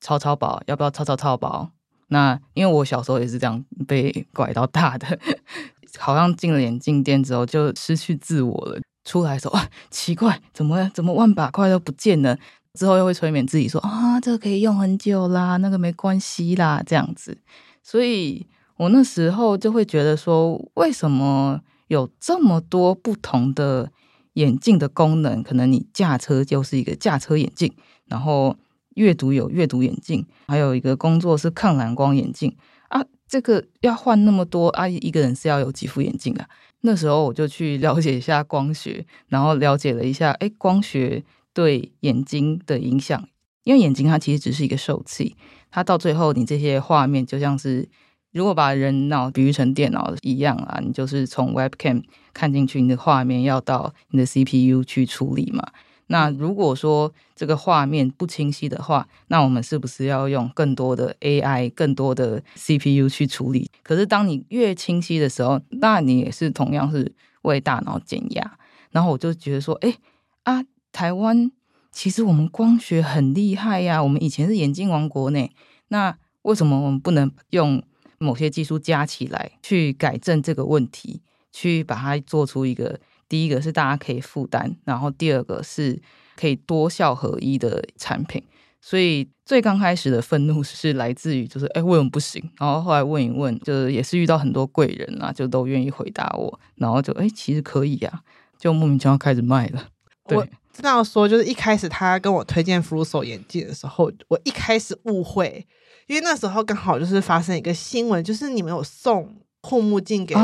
[0.00, 0.60] 超超薄？
[0.66, 1.70] 要不要超超超薄？
[2.08, 5.16] 那因为我小时候也是这样被拐到大的，
[5.98, 8.80] 好像进了眼镜店之后就失去自我了。
[9.04, 12.36] 出来的时候啊，奇怪，怎么怎么万把块都不见了？
[12.74, 17.38] 之后又会催眠自己说啊，这个可以用很久啦，那个没关系啦，这样子，
[17.84, 18.48] 所以。
[18.76, 23.90] 我那时候就会觉得说，为什么有这么多不同的
[24.34, 25.42] 眼镜的功能？
[25.42, 27.72] 可能你驾车就是一个驾车眼镜，
[28.04, 28.54] 然后
[28.96, 32.54] 阅读有阅读眼镜，还有一个工作是抗蓝光眼镜
[32.88, 33.02] 啊。
[33.26, 36.46] 这个要换那么多啊，一个人是要有几副眼镜啊？
[36.82, 43.26] 那时候我就去了解一下光学，然后了解了一下，诶，光学对眼睛的影响。
[43.64, 45.34] 因为眼睛它其实只是一个受器，
[45.70, 47.88] 它到最后你这些画面就像是。
[48.36, 52.02] 如果把人脑比喻成电脑一样啊，你就是从 Webcam
[52.34, 55.66] 看进去，你的画面要到你的 CPU 去处理嘛。
[56.08, 63.70] 那如果说这个画面不清晰的话，那我们是不是要用更多的 AI、更多的 CPU 去处理？
[63.82, 68.58] 可是当你越清晰的时候，那你也是同样是为大脑减压。
[68.90, 69.96] 然后我就觉得说，哎
[70.42, 71.50] 啊，台湾
[71.90, 75.48] 其实我们光学很厉害呀，我们以前是眼镜王国呢，
[75.88, 77.82] 那为什么我们不能用
[78.18, 81.20] 某些技术加起来去改正这个问题，
[81.52, 82.98] 去把它做出一个
[83.28, 86.00] 第一个是大家可以负担，然后第二个是
[86.36, 88.42] 可以多效合一的产品。
[88.80, 92.40] 所以最刚开始的愤怒是来自于就是哎，为什么不行？
[92.56, 98.22] 然后后来问一问，就是也是遇到很多贵人啊，就都愿意回答我，然后就哎，其实可以呀，
[98.58, 99.88] 就莫名其妙开始卖了。
[100.28, 105.66] 对，我这样说就是一开始他跟我推荐 Flusso 眼镜的时候，我一开始误会，
[106.06, 110.34] 因为那时候刚好就是发生一个新闻，就是你们有送护目镜给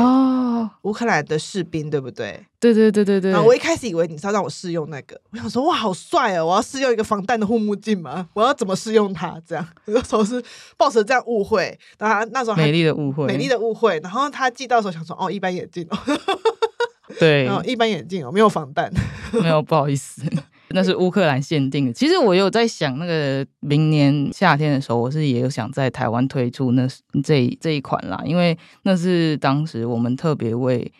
[0.81, 2.45] 乌克兰的士兵，对不对？
[2.59, 3.31] 对对对对对。
[3.31, 6.45] 然后我一开始以为你是要让我试用那个，我想说哇，好帅哦！
[6.45, 8.27] 我要试用一个防弹的护目镜吗？
[8.33, 9.37] 我要怎么试用它？
[9.47, 10.43] 这样 那时候是
[10.77, 13.99] 抱着这样误会，然后那时候美丽的误会，美丽的误会。
[14.03, 15.97] 然后他寄到的时候想说哦，一般眼镜哦，
[17.19, 18.91] 对，然后一般眼镜哦，没有防弹，
[19.31, 20.21] 没有，不好意思。
[20.73, 21.93] 那是乌克兰限定的。
[21.93, 26.87] 其实我有在想，那个明年夏天的时候，我是也有想在台湾推出那
[27.23, 30.91] 这这一款啦，因为那是当时我们特别为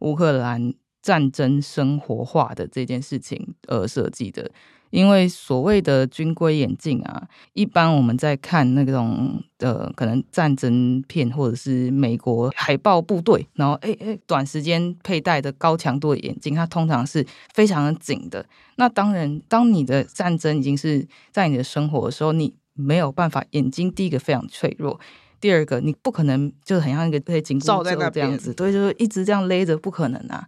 [0.00, 4.50] 乌克兰战争生活化的这件事情而设计的。
[4.92, 18.44] 因为所谓的军规眼镜啊，一般我们在看那种呃，可能战争片或者是美国海豹部队，然后诶诶，短时间佩戴的高强度的眼镜，它通常是非常的紧的。
[18.76, 25.00] 那当然，当你的战争已经是在你的生活的时候，你没有办法，眼睛第一个非常脆弱，
[25.40, 30.46] 第二个你不可能就是很像一个被紧箍咒这样子，对，就是一直这样勒着，不可能啊。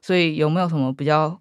[0.00, 1.38] 所以有没有什么比较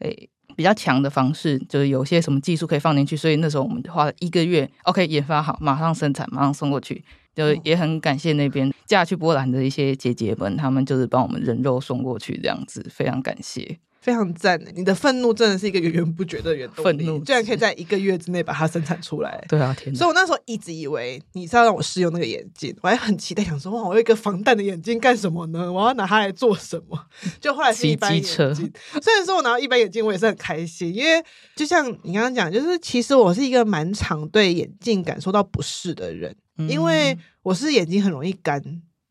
[0.00, 0.28] 诶？
[0.56, 7.04] 比较强的方式，就是有些什么技术可以放进去，所以那时候我们花了一个月，OK，研发好，马上生产，马上送过去，
[7.34, 13.78] 就也很感谢那边嫁去波兰的一些姐姐们，他们就是帮我们人肉送过去，这样子非常感谢。
[14.06, 19.44] 非常赞，你的愤怒真的是一个源源不绝的原动力，愤怒居然可以在一个月之内把它生产出来。
[19.48, 19.92] 对啊，天！
[19.92, 25.72] 所以我那时候一直以为你是要让我试用那个眼镜，我还很期待，想说哇，我有一个防弹的眼镜干什么呢？
[25.72, 26.96] 我要拿它来做什么？
[27.42, 28.72] 就后来是一般眼镜。
[29.02, 31.20] 虽然说我拿到一般眼镜，我也是很开心，因为
[31.56, 38.62] 就像你刚刚讲，就是其实我是一个蛮常对眼镜感受到不适的人，嗯、因为我是眼睛很容易干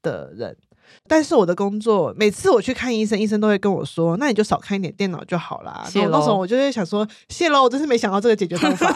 [0.01, 0.55] 的人。
[1.07, 6.09] 但是我的工作，每次我去看医生，医生都会跟我说：“那你就少看一点电脑就好啦。”谢啰。
[6.11, 8.91] 那时候我就会想说：“谢喽，我真是没想到这个解决方法，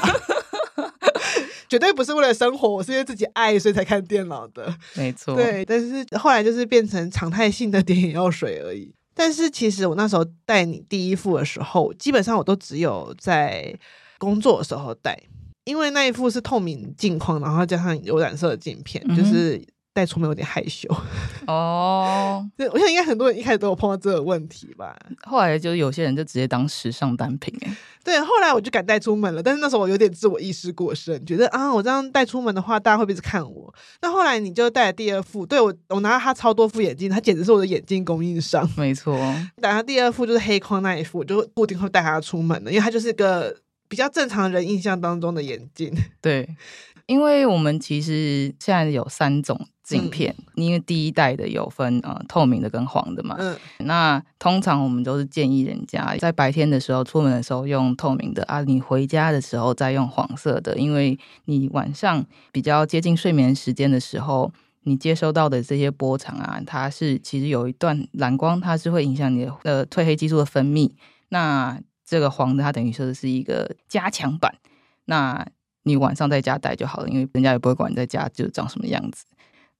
[1.69, 5.63] 绝对不是为了生活，我是因为自己爱所以才看电脑的。”没错，对。
[5.65, 8.91] 但是后来就是变成常态性的点眼药水而已。
[9.13, 13.77] 但是其实我那时候带你第一副的时候，基本上我都只有在
[14.17, 15.15] 工作的时候戴，
[15.65, 19.61] 因为那一副是透明镜框，然后加上有染色的镜片，嗯、就是。
[19.93, 20.87] 带出门有点害羞
[21.47, 24.95] 哦，对，我想应该很多人一开始都有碰到这个问题吧。
[25.23, 27.75] 后来就有些人就直接当时尚单品哎。
[28.03, 33.73] 对，后来我就敢带出门了，但是那时候我有点自我意识过剩，觉得啊，我这样带出门的话，大家会不会是看我？
[34.01, 38.67] 那后来你就带了第二副，对我，我拿到他超多副眼镜，他简直是我的眼镜供应商。
[38.77, 39.13] 没错，
[39.61, 43.55] 等他第二副就是黑框那一副，我就固定会带他出门的，因为他就是个
[43.87, 45.93] 比较正常人印象当中的眼镜。
[46.21, 46.47] 对，
[47.09, 49.67] 因为我们其实现在有三种。
[49.89, 64.53] 镜片，因为第一代的有分呃透明的跟黄的嘛，嗯，那通常我们都是建议人家在白天的时候出门的时候用透明的啊，你回家的时候再用黄色的，因为你晚上比较接近睡眠时间的时候，
[64.83, 70.91] 你接收到的这些波长啊，它是其实有一段蓝光，它是会影响你的呃褪黑激素的分泌。
[71.29, 74.53] 那这个黄的它等于说是一个加强版，
[75.05, 75.47] 那
[75.89, 79.25] 你晚上在家戴就好了，因为人家也不会管你在家就长什么样子。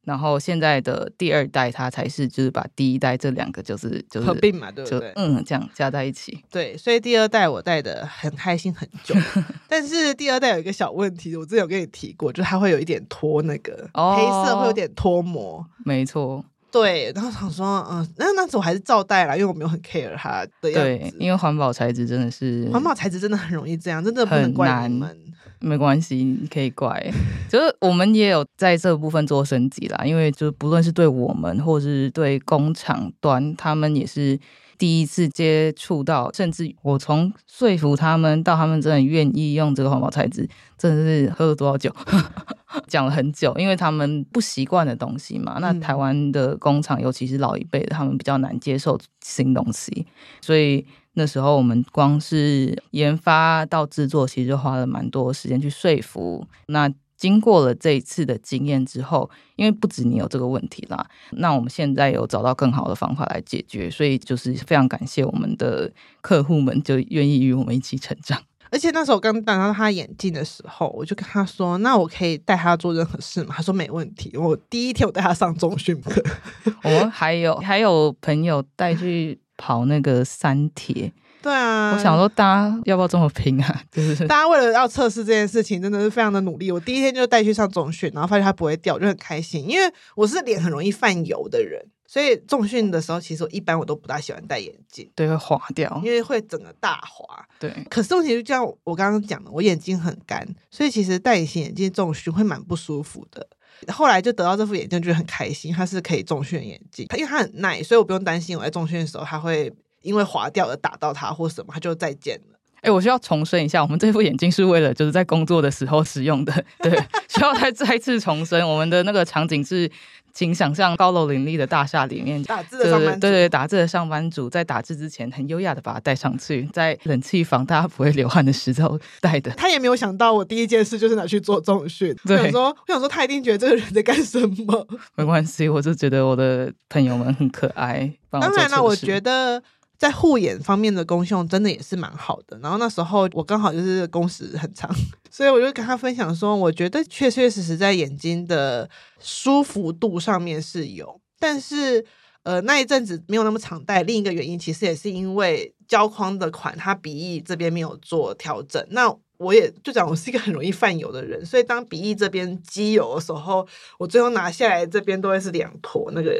[0.05, 5.12] 然后现在的第二代，它才是就是把第一代这两个就是就是合并嘛，对不对？
[5.16, 6.43] 嗯，这样加在一起。
[6.49, 9.14] 对，所以第二代我戴的很开心很久，
[9.68, 15.64] 但是第二代有一个小问题，我之前有跟你提过，就是它会有一点脱那个、哦、黑色会有点脱膜。
[15.86, 17.12] 没错，对。
[17.14, 20.74] 然后想说，嗯，那那次我还是照戴啦，因为我没有很 care 它的样子。
[20.74, 25.16] 对，因为环保材质真的是环保材质真的很容易这样，真的不能怪你们。
[25.60, 27.12] 没关系，你可以怪，
[27.49, 30.05] 就是我们也有在这部分做升级啦。
[30.05, 34.39] 因为就不论是对我们，或是对工厂端，他们也是
[34.78, 40.47] 第一次接触到，甚至我从说服他们到他们真的愿意用这个环保材质，
[40.78, 41.93] 真的是喝了多少酒，
[42.88, 45.57] 讲了很久，因为他们不习惯的东西嘛。
[45.60, 50.07] 那台湾的工厂，尤其是老一辈的，他们比较难接受新东西，
[50.41, 50.86] 所以。
[51.20, 56.48] 那时候我们光是研发到制作，其实就花了蛮多时间去说服。
[56.68, 65.92] 那经过了这一次的经验之后，因为不止你有这个问题啦，那我们现在有找到更好的方法来解决，所以就是非常感谢我们的
[66.22, 68.42] 客户们，就愿意与我们一起成长。
[68.72, 76.24] 而且那时候我刚戴到他眼镜的时候，我就跟他说：“那我可以带他做任何事吗？”他说：“没问题。”我第一天我带他上中训课，
[76.86, 81.12] 我们还有还有朋友带去跑那个三铁。
[81.41, 83.82] 对啊，我想说大家要不要这么拼啊？
[83.91, 86.70] 就是大家为了要测试这件事情，真的是非常的努力。
[86.70, 89.66] 我第一天就带去上重训，然后发现它不会掉，就很开心。
[89.70, 97.26] 因为我是脸很容易泛油的人，所以重训的时候，其实我一般我都不大喜欢戴眼镜，对，会滑掉，因为会整个大滑。
[97.57, 103.47] 对，可是问题就像我刚刚讲的，我眼睛很干，所以其实戴隐形眼镜重训会蛮不舒服的。
[103.88, 109.74] 后来就得到这副眼镜，就很开心，它是可以重训眼镜，它因为它很耐，所以我不用担心我在重训的时候它会。
[110.02, 112.59] 因为滑掉而打到它或什么，它就再见了。
[112.82, 116.54] 哎、欸，我需要重申一下，我们这副眼镜是为了就是在工作的时候使用的。
[116.82, 116.92] 对，
[117.28, 119.90] 需要再再次重申，我们的那个场景是，
[120.34, 129.52] 请想象高楼林立的大厦里面打字的上班族，对对，打字的上班族在打字之前很优雅的把它戴上去，在冷气房大家不会流汗的时候戴的。
[129.52, 132.16] 他也没有想到，我第一件事就是拿去做重训。
[132.26, 134.88] 对，我想说，我想说，他一定觉得这个人在干什么？
[135.16, 138.10] 没关系，我就觉得我的朋友们很可爱。
[138.30, 139.62] 当然了，我觉得。
[140.00, 142.58] 在护眼方面的功效真的也是蛮好的。
[142.60, 144.89] 然后那时候我刚好就是工时很长，
[145.30, 148.89] 所以我就跟他分享说，我觉得确确实实在眼睛的
[149.20, 152.06] 舒服度上面是有，但是
[152.43, 154.02] 呃那一阵子没有那么常戴。
[154.04, 158.82] 另一个原因其实也是因为胶框的款，它鼻翼这边没有做调整。
[158.91, 166.32] 那我也就讲我是一个很容易泛油的人，所以当鼻翼这边积油的时候，我最后拿下来这边都会是两坨那个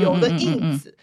[0.00, 0.96] 油的印子。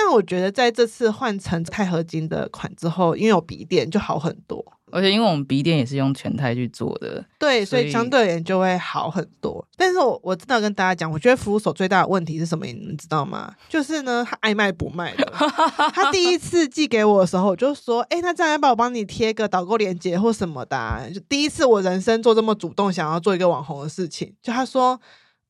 [0.00, 9.66] 但我觉得在这次换成钛合金的款之后，因为有鼻垫就好很多，而且因为我们鼻垫也是用全钛去做的，对，所以相对而言就会好很多。
[9.76, 12.64] 但是我我真的要跟大家讲，我觉得服务手最大的问题是什么？
[12.66, 13.52] 你们知道吗？
[13.68, 15.24] 就是呢，他爱卖不卖的。
[15.92, 21.02] 他第一次寄给我的时候，我就说，哎、欸，那这样要不要我帮你贴个导购链接或什么的、啊？
[21.12, 25.00] 就第一次我人生做这么主动，想要做一个网红的事情，就他说，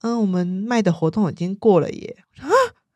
[0.03, 2.17] 嗯，我们卖的活动已经过了耶。
[2.41, 2.49] 啊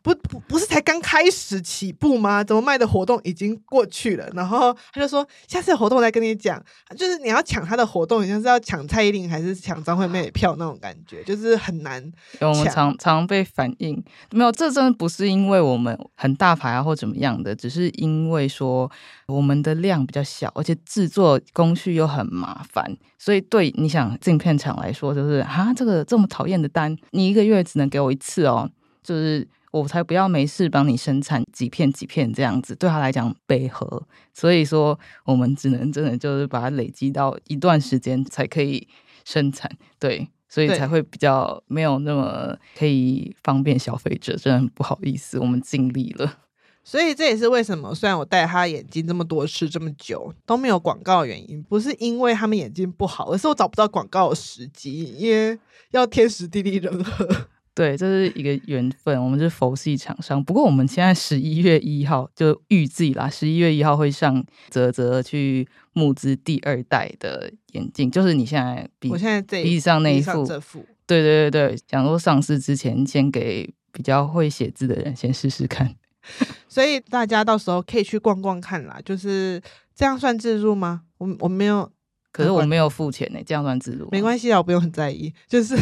[0.02, 2.42] 不不不是才刚开始起步吗？
[2.42, 4.28] 怎么卖的活动已经过去了？
[4.34, 6.62] 然后他就说，下次有活动再跟你讲。
[6.96, 12.12] 就是你要抢他的活动，像是要抢蔡依林还是抢张惠妹的票那种感觉，就是很难。
[12.40, 18.90] 我们常常被反映没有，这真的不是因为我们很大牌啊或怎么样的，只是因为说
[19.26, 28.68] 我们的量比较小，而且制作工序又很麻烦，所以对你想镜片厂来说，就是啊这个这么讨厌的单，你一个月只能给我一次哦，
[29.02, 29.48] 就是。
[29.72, 38.86] 我才不要没事帮你生产几片几片这样子，对他来讲背合，所以说我们只能真的就是把它累积到一段时间才可以
[39.24, 46.40] 生产，对，所以才会比较没有那么可以方便消费者，真的很不好意思，我们尽力了。
[46.84, 55.58] 所以这也是为什么虽然我戴他眼镜这么多次这么久都没有广告的原因，不是因为他们眼镜不好，而是我找不到广告的时机，因为
[55.92, 57.48] 要天时地利人和。
[57.74, 59.22] 对，这是一个缘分。
[59.22, 75.94] 我们是佛系厂商，不过我们现在十一月一号就预计啦，十一月一号会上泽泽去募资第二代的眼镜，就是你现在比，我现在这鼻上那一副，这副，对对对对，想说上市之前先给比较会写字的人先试试看，
[76.68, 79.00] 所以大家到时候可以去逛逛看啦。
[79.02, 79.60] 就是
[79.94, 81.02] 这样算自助吗？
[81.16, 81.90] 我我没有。
[82.30, 84.08] 可是我没有付钱呢、欸，这样算自助？
[84.10, 85.76] 没关系啊，我不用很在意，就是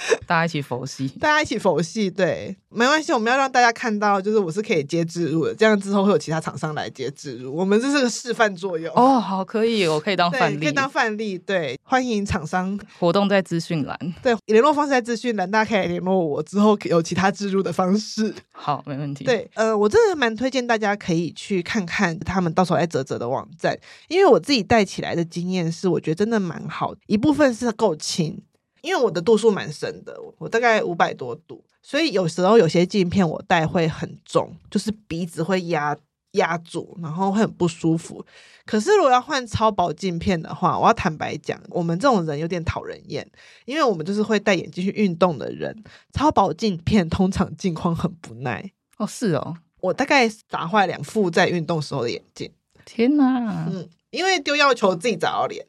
[0.26, 3.12] 大家一起佛系，大家一起佛系，对，没关系。
[3.12, 8.92] 我们要让大家看到，就是我是可以接置入的，这样之后会有其他厂商来接置入，我们这是个示范作用。
[8.94, 18.34] 哦，好，可以，我可以当范例，可以当范例，对，欢迎厂商活动在资讯栏， 对，联络方式在资讯栏，大家可以联络我，之后有其他置入的方式。
[18.52, 19.24] 好，没问题。
[19.24, 23.78] 对，呃，我真的蛮推荐大家可以去看看他们到时候来泽泽的网站，
[24.08, 25.68] 因为我自己带起来的经验。
[25.70, 28.40] 是我觉得真的蛮好，一部分是够轻，
[28.80, 35.96] 因为我的度数蛮深的，我大概五百多度，所以有时候有些镜片我戴会很重，就是鼻子会压
[36.32, 38.24] 压住，然后会很不舒服。
[38.64, 43.28] 可是如果要换超薄镜片的话，我要坦白讲，我们这种人有点讨人厌，
[43.64, 48.72] 因为我们就是会戴眼镜去运动的人，超薄镜片通常镜框很不耐。
[48.98, 52.50] 哦，是哦，我大概砸坏两副在运动时候的眼镜。
[52.84, 53.88] 天哪，嗯。
[54.10, 55.66] 因为丢要求自己砸到脸，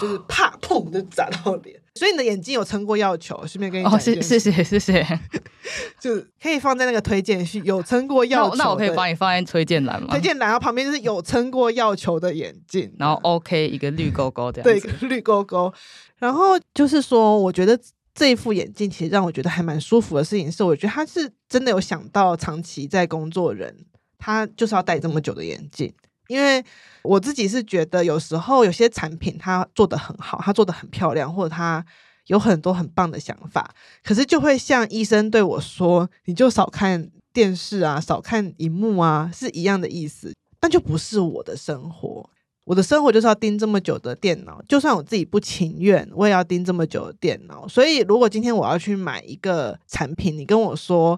[0.00, 5.20] 就是啪砰就砸到脸，所以你的眼睛有撑过药球，顺便跟你哦，谢谢谢谢谢谢，
[5.98, 10.08] 就可以放在那个推荐序，有撑过药球，那我可以帮你放在推荐栏吗？
[10.10, 15.72] 推荐栏，然后旁边就是有撑过药球的眼镜，然后 OK 一个绿勾勾这样，对，一个绿勾勾。
[16.18, 17.78] 然后就是说，我觉得
[18.14, 23.74] 这一副眼镜其实让我觉得还蛮舒服的事情是，我觉得他是真的有想到长期在工作人，
[24.18, 25.92] 他就是要戴这么久的眼镜。
[26.28, 26.64] 因为
[27.02, 31.84] 我自己是觉得有时候有些产品它做得很好，它做得很漂亮，或者它
[32.26, 33.70] 有很多很棒的想法，
[34.02, 42.28] 可是就会像医生对我说：“你就少看电视啊，少看荧幕啊，是一样的意思。”但就不是我的生活。
[42.64, 47.68] 我的生活就是要盯这么久的电脑，就算我自己不情愿，我也要盯这么久的电脑。
[47.68, 51.16] 所以，如果今天我要去买一个产品，你跟我说，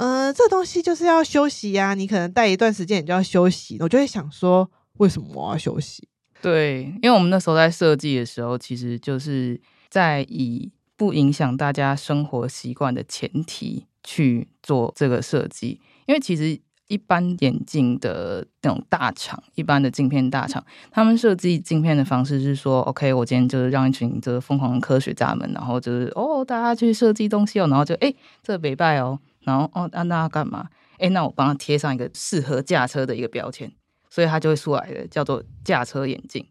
[0.00, 6.08] 呃，这东西就是要休息呀、你可能戴一段时间你就要休息，我就会想说，为什么我要休息？
[6.40, 16.58] 对，因为我们那时候在设计的时候，其实就是在以不影响大家生活习惯的前提去做这个设计，因为其实。
[16.90, 30.68] 一般眼镜的那种大厂，一般的镜片大厂，他们设计镜片的方式是说，OK，我今天就是让一群这个疯狂科学家们，然后就是哦，大家去设计东西哦，然后就哎，这北拜哦，然后哦，那大家干嘛？
[30.98, 33.72] 哎，那我帮他贴上一个适合驾车的一个标签，
[34.08, 36.46] 所以他就会出来的叫做驾车眼镜。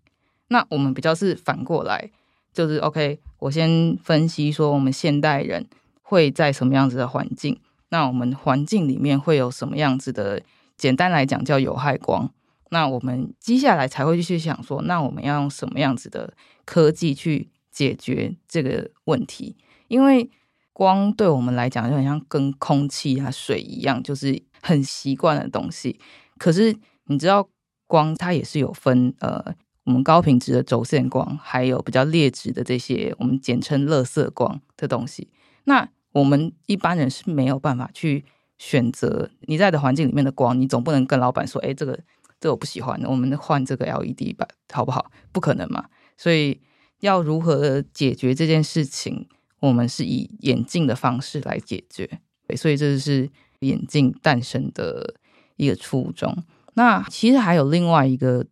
[0.48, 2.10] 那我们比较是反过来，
[2.54, 5.68] 就是 OK，我先分析说我们现代人
[6.02, 7.60] 会在什么样子的环境。
[7.90, 10.42] 那我们环境里面会有什么样子的？
[10.78, 12.32] 简单来讲叫有害光。
[12.70, 16.34] 那我们接下来才会去想说，那我们要用什么样子的
[16.64, 19.58] 科技去解决这个问题？
[19.90, 20.32] 因为
[20.80, 26.00] 光对我们来讲就很像跟空气啊、水一样，就是很习惯的东西。
[26.38, 26.74] 可是
[27.08, 27.50] 你知道，
[27.86, 29.44] 光它也是有分呃，
[29.84, 35.28] 我们高品质的轴线光，还有比较劣质的这些我们简称垃圾光的东西。
[35.66, 38.24] 那我们一般人是没有办法去
[38.58, 42.00] 选择你在的环境里面的光，你总不能跟老板说：“哎，这个
[42.40, 45.90] 这我不喜欢，我们换这个 LED 吧，好不好？”不可能嘛。
[46.16, 46.62] 所以
[47.02, 49.28] 要如何解决这件事情，
[49.60, 52.10] 我们是以眼镜的方式来解决。
[52.48, 53.30] 对，所以这是
[53.60, 55.16] 眼镜诞生的
[55.58, 56.36] 一个初衷。
[56.74, 58.46] 那其实还有另外一个。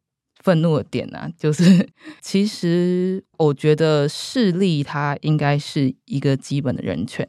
[0.43, 1.89] 愤怒的点呢、 就是
[2.21, 7.27] 其实我觉得视力它应该是一个基本的人权。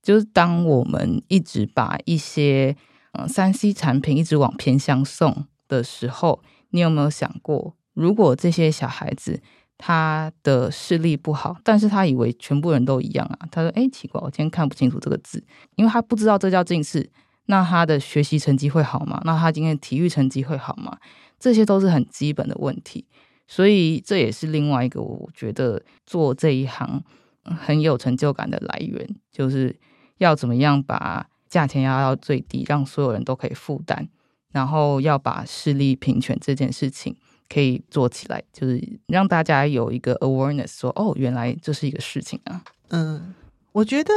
[0.00, 2.76] 就是当我们一直把一些
[3.12, 9.42] 嗯三 C 产品一直往偏乡送的时候，你有没有想过，如果这些小孩子
[9.78, 13.48] 他的视力不好，但是他以为全部人都一样啊？
[13.50, 15.44] 他说：“哎，奇怪，我今天看不清楚这个字，
[15.76, 17.10] 因为他不知道这叫近视。
[17.46, 19.20] 那他的学习成绩会好吗？
[19.24, 20.96] 那他今天体育成绩会好吗？”
[21.38, 23.04] 这些都是很基本的问题，
[23.46, 27.04] 所以这也是另外一个我觉得做这一行
[27.44, 29.76] 很有成就感的来源，就是
[30.16, 34.08] 要怎么样把价钱压到最低，让所有人都可以负担，
[34.52, 37.14] 然后要把视力平权这件事情
[37.48, 42.62] 可以做起来，就是让大家有一个 awareness，说哦，原来这是一个事情啊。
[42.88, 43.34] 嗯，
[43.72, 44.12] 我觉得。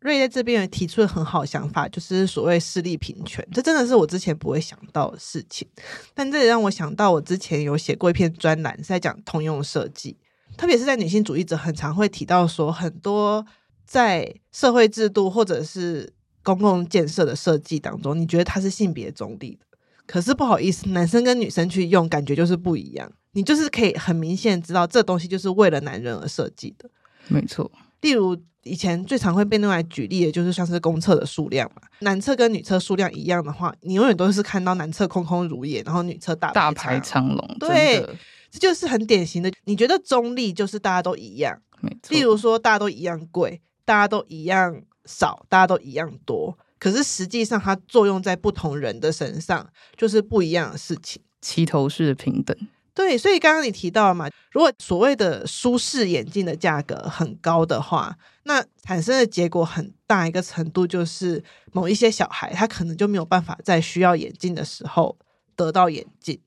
[0.00, 5.66] 瑞在这边也提出了很好想法，就是所谓视力平权，这真的是我之前不会想到的事情。
[6.14, 10.16] 但这也让我想到，我之前有写过一篇专栏，是在讲通用设计，
[10.56, 13.44] 特别是在女性主义者很常会提到说，很多
[13.84, 16.12] 在社会制度或者是
[16.44, 19.66] 公共建设的设计当中，你觉得它是性别中立的，
[20.08, 23.08] 可是不好意思，男生跟女生去用，感觉就是不一样。
[23.30, 26.90] 你就是可以很明显知道，这东西就是为了男人而设计的，
[27.28, 27.70] 没错。
[28.00, 28.36] 例如。
[28.64, 37.56] 以前最常会被用来举例的，就是像是公厕的数量嘛，男厕跟女厕数量一样的话，你永远都是看到男厕空空如也，然后女厕大大排长龙。
[37.58, 38.04] 对，
[38.50, 39.50] 这就是很典型的。
[39.64, 42.14] 你觉得中立就是大家都一样，没错。
[42.14, 51.20] 例如说大家都一样贵，大家都一样少，大家都一样多，可是实际上它作用在不同人的身上，就是不一样的事情。
[51.40, 52.56] 齐头式的平等。
[52.94, 65.16] 对，所以刚刚你提到了嘛，如果所谓的舒适眼镜的价格很高的话，那产生的结果很大一个程度就是某一些小孩他可能就没有办法在需要眼镜的时候
[65.54, 66.40] 得到眼镜。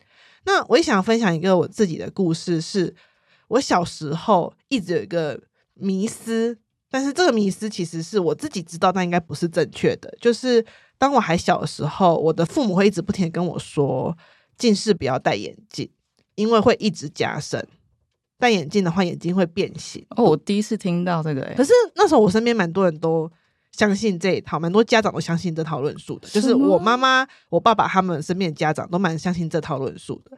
[0.43, 2.93] 那我也想分享一个我自己的故事，是
[3.47, 5.39] 我小时候一直有一个
[5.75, 6.57] 迷思，
[6.91, 10.13] 但是这个迷思其实是我自己知道，但应该不是正确的。
[10.21, 10.63] 就是
[10.99, 14.15] 当我还小的时候，我的父母会一直不停地跟我说，
[14.57, 15.89] 近视不要戴眼镜。
[16.35, 17.67] 因为会一直加深，
[18.39, 20.03] 戴眼镜的话，眼睛会变形。
[20.15, 23.29] 哦，我第一次听到这个，欸，可是那时候我身边蛮多人都
[23.73, 26.29] 相信这一套，蛮多家长都相信这套论述的。
[26.29, 30.37] 就是我妈妈、我爸爸他们身边的家长都蛮相信这套论述的。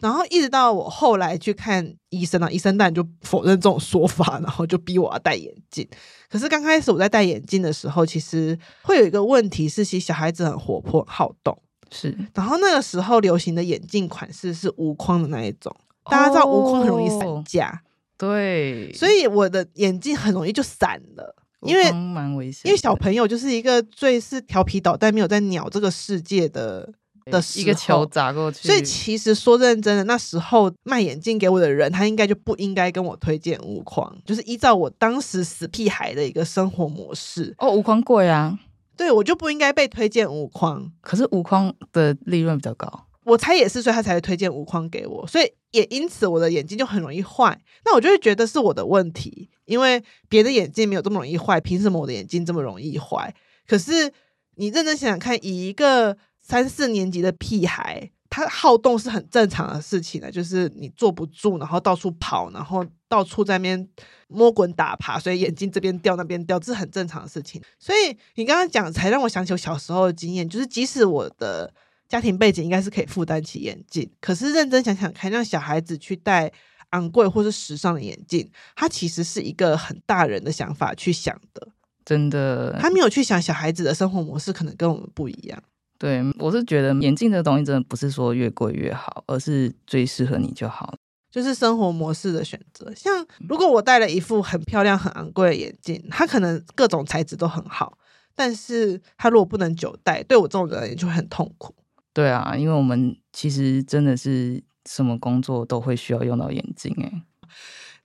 [0.00, 5.86] 然后一直到我后来去看医生啊，医生当然就否认这种说法， 然后就逼我要戴眼镜。
[6.28, 11.56] 可是刚开始我在戴眼镜的时候，其实会有一个问题是，其实小孩子很活泼、很好动。
[11.92, 15.74] 是，然后那个时候流行的眼镜款式是无框的那一种，
[16.04, 17.82] 大家知道无框很容易散架，
[18.16, 26.88] 对，所以我的眼镜很容易就散了，因为蛮危险，因为小朋友就是一个最是调皮捣蛋、没有在鸟这个世界的
[27.26, 28.66] 的时候，一个球砸过去。
[28.68, 37.54] 所以其实说认真的，那时候卖眼镜给我的人，他应该就不应该跟我推荐无框，就是依照我当时死屁孩的一个生活模式。
[37.58, 38.58] 哦，无框贵啊，
[38.96, 40.92] 对，我就不应该被推荐无框。
[41.00, 45.26] 可是无框的利润比较高，我猜也是，所以他才会推荐无框给我。
[45.26, 47.60] 所以也因此我的眼镜就很容易坏。
[47.84, 53.34] 那我就会觉得是我的问题，因为别的眼镜没有这么容易坏，凭什么我的眼镜这么容易坏？
[53.66, 54.12] 可是
[54.56, 56.16] 你认真想想看，以一个
[56.50, 63.88] 三四年级的屁孩，他好动是很正常的事情的，就是你坐不住，然后到处跑，然后到处在那边
[64.26, 67.62] 摸滚打爬，所以眼镜这边掉那边掉，这是很正常的事情。
[67.78, 71.72] 所以你刚刚讲，才让我想起我小时候的经验，就是即使我的
[72.08, 76.52] 家庭背景应该是可以负担起眼镜，可是认真想想看，让小孩子去戴
[76.90, 81.68] 昂贵或是时尚的眼镜，它其实是一个很大人的想法去想的，
[82.04, 85.62] 真的，他没有去想小孩子的生活模式可能跟我们不一样。
[86.00, 90.94] 对，我是觉得眼镜这东西真的不是说越贵越好，而是最适合你就好。
[91.30, 92.90] 就是生活模式的选择。
[92.94, 97.98] 像如果我戴了一副很漂亮、很昂贵的眼镜，它可能各种材质都很好，
[98.34, 101.74] 但是它如果不能久戴，对我这种人也就很痛苦。
[102.14, 107.22] 对啊，因为我们其实真的是什么工作都会需要用到眼镜哎，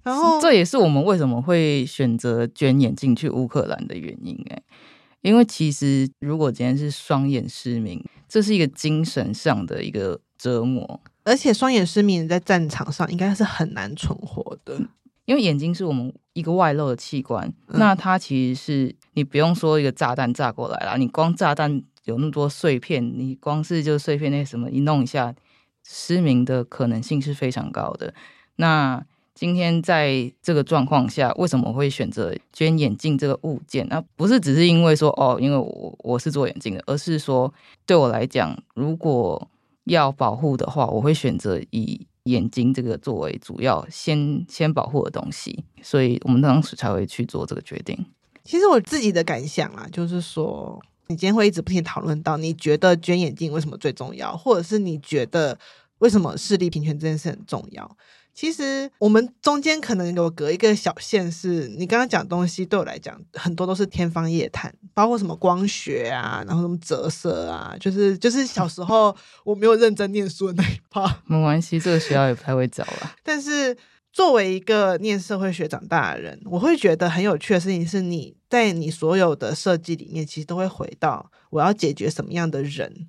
[0.03, 4.61] 然后这也是我们为什么会选择捐眼镜去乌克兰的原因哎。
[5.25, 7.99] 因为其实，如果今天是双眼失明，
[8.29, 14.79] 这是一个精神上的一个折磨，而且双眼失明在战场上应该是很难存活的。
[15.25, 25.33] 因为眼睛是我们一个外露的器官，嗯、那它其实是你不用说一个炸弹炸过来啦，你光炸弹有那么多碎片，你光是就碎片那什么一弄一下，
[25.83, 28.13] 失明的可能性是非常高的。
[28.57, 29.03] 那
[29.35, 33.85] 今天在这个状况下，为什么会选择捐眼镜这个物件？
[33.89, 37.53] 那不是只是因为说哦，因为我我是做眼镜的，而是说
[37.85, 39.45] 对我来讲，如果
[39.83, 45.65] 要保护的话，我会选择以眼睛这个作为主要先先保护的东西。
[45.81, 48.05] 所以我们当时才会去做这个决定。
[48.45, 55.59] 其实我自己的感想啊，就是说，你今天会一直不停讨论到，你觉得捐眼镜为什么最重要，或者是你觉得
[55.97, 57.97] 为什么视力平权这件事很重要？
[58.35, 69.15] 其实我们中间可能有隔一个小线，是你刚刚讲的东西，对我来讲很多都是天方夜谭，包括什么光学啊，然后什么折射啊，就是就是小时候
[69.45, 71.21] 我没有认真念书的那一趴。
[71.25, 73.15] 没关系，这个学校也不太会找了。
[73.23, 73.75] 但是
[74.11, 83.07] 作为一个念社会学长大的人，我会觉得很有趣的事情是，你在你所有的设计里面，其实都会回到我要解决什么样的人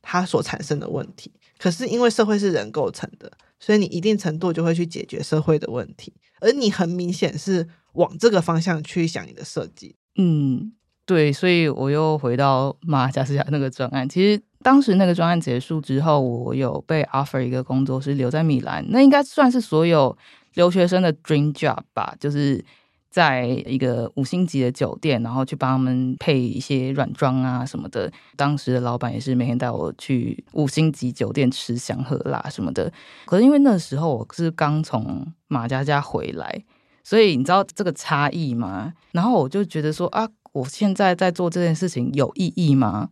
[0.00, 1.32] 他所产生的问题。
[1.58, 3.32] 可是因为社会是人构成的。
[3.60, 9.96] 所以你一定程度就会去解决社会的问题，而你很明显是往这个方向去想你的设计。
[10.16, 10.72] 嗯，
[11.04, 14.08] 对，所以我又回到马加斯加那个专案。
[14.08, 20.16] 其实当时那个专案结束之后，我有被 offer 一个工作，是留在米兰，那应该算是所有
[20.54, 22.64] 留学生的 dream job 吧，就是。
[23.10, 28.12] 在一个五星级的酒店，然后去帮他们配一些软装啊什么的。
[28.36, 32.92] 当时的老板也是每天带我去五星级酒店吃香喝辣什么的。
[33.24, 36.64] 可是因为那时候我是刚从马加加回来，
[37.02, 38.92] 所以你知道这个差异吗？
[39.12, 43.08] 然后我就觉得说啊，我现在在做这件事情有意义吗？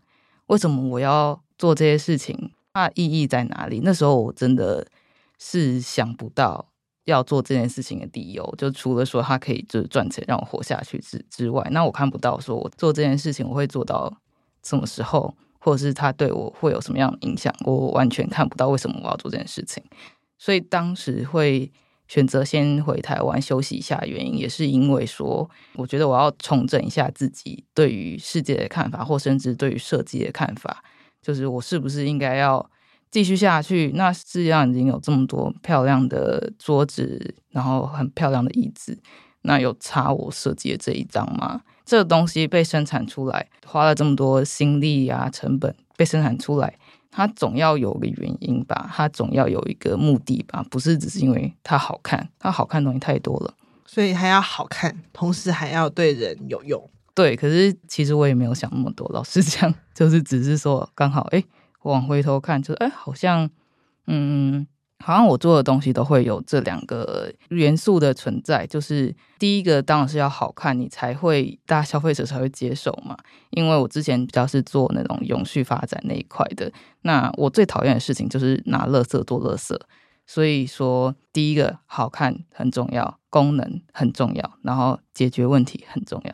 [0.48, 2.52] 为什么我要做这些事情？
[2.74, 3.80] 它意义在哪里？
[3.82, 4.86] 那时候我真的
[5.38, 6.66] 是想不到。
[7.06, 14.12] 要做这件事情的理由，就除了说他可以就是赚钱让我活下去之之外，那我看不到说我做这件事情我会做到
[14.64, 19.82] 什么时候，或者是他对我会有什么样的影响，我完全看不到为什么我要做这件事情。
[20.36, 21.70] 所以当时会
[22.08, 30.82] 选择先回台湾休息一下，原因也是因为说，我觉得我要重整一下自己对于世界的看法，或甚至对于设计的看法，
[31.22, 32.68] 就是我是不是应该要。
[33.16, 38.98] 继续下去，那世界上已经有这么多漂亮的桌子，然后很漂亮的椅子，
[39.40, 41.62] 那有差我设计的这一张吗？
[41.86, 46.78] 这个东西被生产出来，花了这么多心力啊，成本被生产出来，
[47.10, 53.54] 它总要有个原因吧，它总要有一个目的吧，不是只是因为它好看，它好看的东西太多了，
[53.86, 56.90] 所以还要好看，同时还要对人有用。
[57.14, 61.42] 对，可是其实我也没有想那么多，老实讲，就是只是说刚好，哎。
[61.86, 63.48] 往回头看，就是哎，好像，
[64.06, 64.66] 嗯，
[64.98, 68.66] 好像我做的东西都会有这两个元素的存在。
[68.66, 73.16] 就是第一个当然是要好看，你才会大家消费者才会接受嘛。
[73.50, 76.70] 因为我之前比较是做那种永续发展那一块的，
[77.02, 79.78] 那我最讨厌的事情就是拿垃圾做垃圾。
[80.26, 86.32] 所以说，第一个好看很重要，功能很重要，然后解决问题很重要。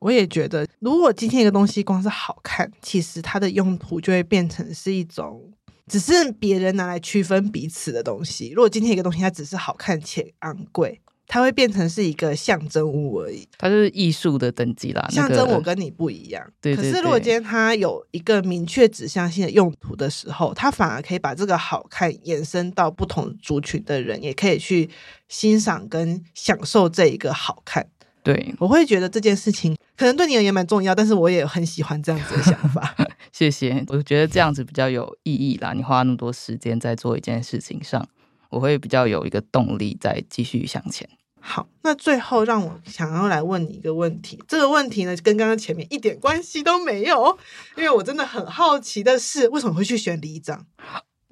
[0.00, 5.42] 我也觉得，如果今天一个东西光是好看，其实它的用途就会变成是一种，
[5.86, 8.50] 只是别人拿来区分彼此的东西。
[8.50, 13.46] 如果今天一个东西它只是好看且昂贵，它会变成是一个象征物而已。
[13.58, 16.42] 它就是艺术的等级啦，象征我跟你不一样。
[16.60, 16.90] 对，对，对。
[16.90, 24.88] 可是如果今天它有一个明确指向性的用途的时候，它反而可以把这个好看延伸到不同族群的人，也可以去
[25.28, 27.86] 欣赏跟享受这一个好看。
[28.22, 32.94] 对，我会觉得这件事情可能对你而言蛮重要，但是我也很喜欢这样子的想法。
[33.32, 35.72] 谢谢，我觉得这样子比较有意义啦。
[35.72, 38.08] 你花那么多时间在做一件事情上，
[38.48, 41.08] 我会比较有一个动力再继续向前。
[41.40, 47.36] 好，那最后让我想要来问你一个问题，这个问题呢跟刚刚前面一点关系都没有，
[47.76, 50.64] 因为我真的很好奇的是，为什么会去选里长？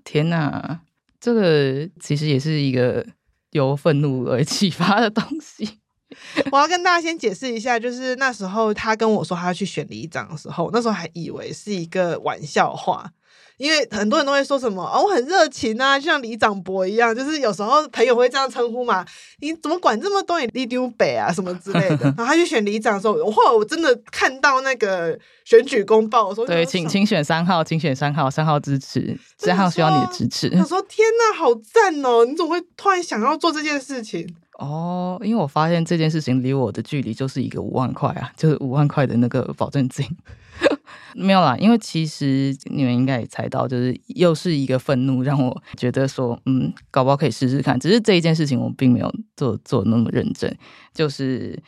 [0.03, 0.81] 天哪，
[1.21, 3.07] 这个其实也是一个
[3.51, 5.79] 由愤怒而 启发的东西。
[6.53, 13.11] 我要跟大家先解释一下，就是那时候他跟我说他要去选里长的时候，那时候还以为是一个玩笑话，
[13.57, 19.05] 因为很多人都会说什么 哦，我很热情啊，就像里长伯一样，就是有时候朋友会这样称呼嘛，
[19.41, 20.39] 你怎么管这么多？
[20.41, 22.05] 你里长伯啊什么之类的。
[22.17, 30.51] 然后他去选里长的时候，我后来我真的看到那个选举公报，我说对，请请选三号，请选三号，三号支持，三号需要你的支持。
[30.51, 32.25] 他说天哪，好赞哦！
[32.25, 34.27] 你怎么会突然想要做这件事情？
[34.59, 40.07] 哦，因为我发现这件事情离我的距离就是一个五万块啊，就是五万块的那个保证金。
[41.15, 47.79] 没有啦，因为其实你们应该也猜到，就是又是一个愤怒，让我觉得说，嗯，搞不好可以试试看。
[47.79, 50.51] 只是这一件事情我并没有做做那么认真，
[50.95, 51.63] 就是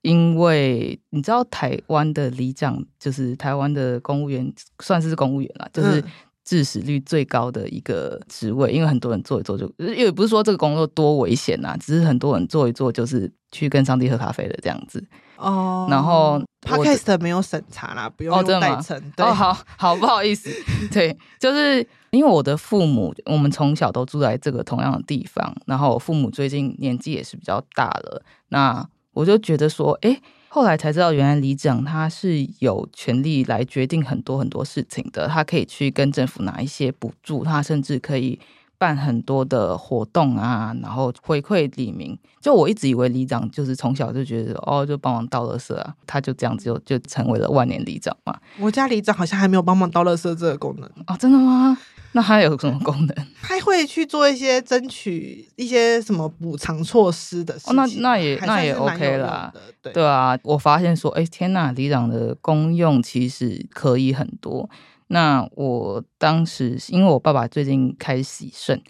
[0.00, 4.50] 因为你知道台湾的里长，就是台湾的公务员，
[4.82, 6.02] 算是公务员啦，就是。
[6.50, 15.00] 致死率最高的一个职位，因为很多人做一做就，因为不是说这个工作多危险呐、啊，只是很多人做一做就是去跟上帝喝咖啡的这样子
[15.36, 15.86] 哦。
[15.88, 19.00] 然后 Podcast 没有审查啦，不用用代称。
[19.18, 20.50] 哦，好好不好意思，
[20.90, 30.20] 对，就是因为我的父母，我们从小都住在这个同样的地方，然后我父母最近年纪也是比较大了，那我就觉得说，哎。
[30.52, 35.28] 后来才知道，原来里长他是有权利来决定很多很多事情的。
[35.28, 38.36] 他可以去跟政府拿一些补助，他甚至可以
[38.80, 42.18] 办很多的活动啊，然后回馈里民。
[42.40, 48.34] 就我一直以为里长就是从小就觉得哦，就帮忙倒垃圾啊，他就这样子就就成为了万年里长嘛。
[48.58, 51.12] 我家里长好像还没有帮忙倒垃圾这个功能啊。
[51.14, 51.76] 哦，真的吗？
[52.12, 53.14] 那他有什么功能？
[53.42, 57.72] 他会去做一些争取一些什么补偿措施的事情。
[57.72, 59.52] 哦，那那也那也 OK 啦。
[59.82, 64.68] 对对啊，我发现说，哎，天呐，里长的功用其实可以很多。
[65.12, 68.80] 那我当时因为我爸爸最近开始洗肾，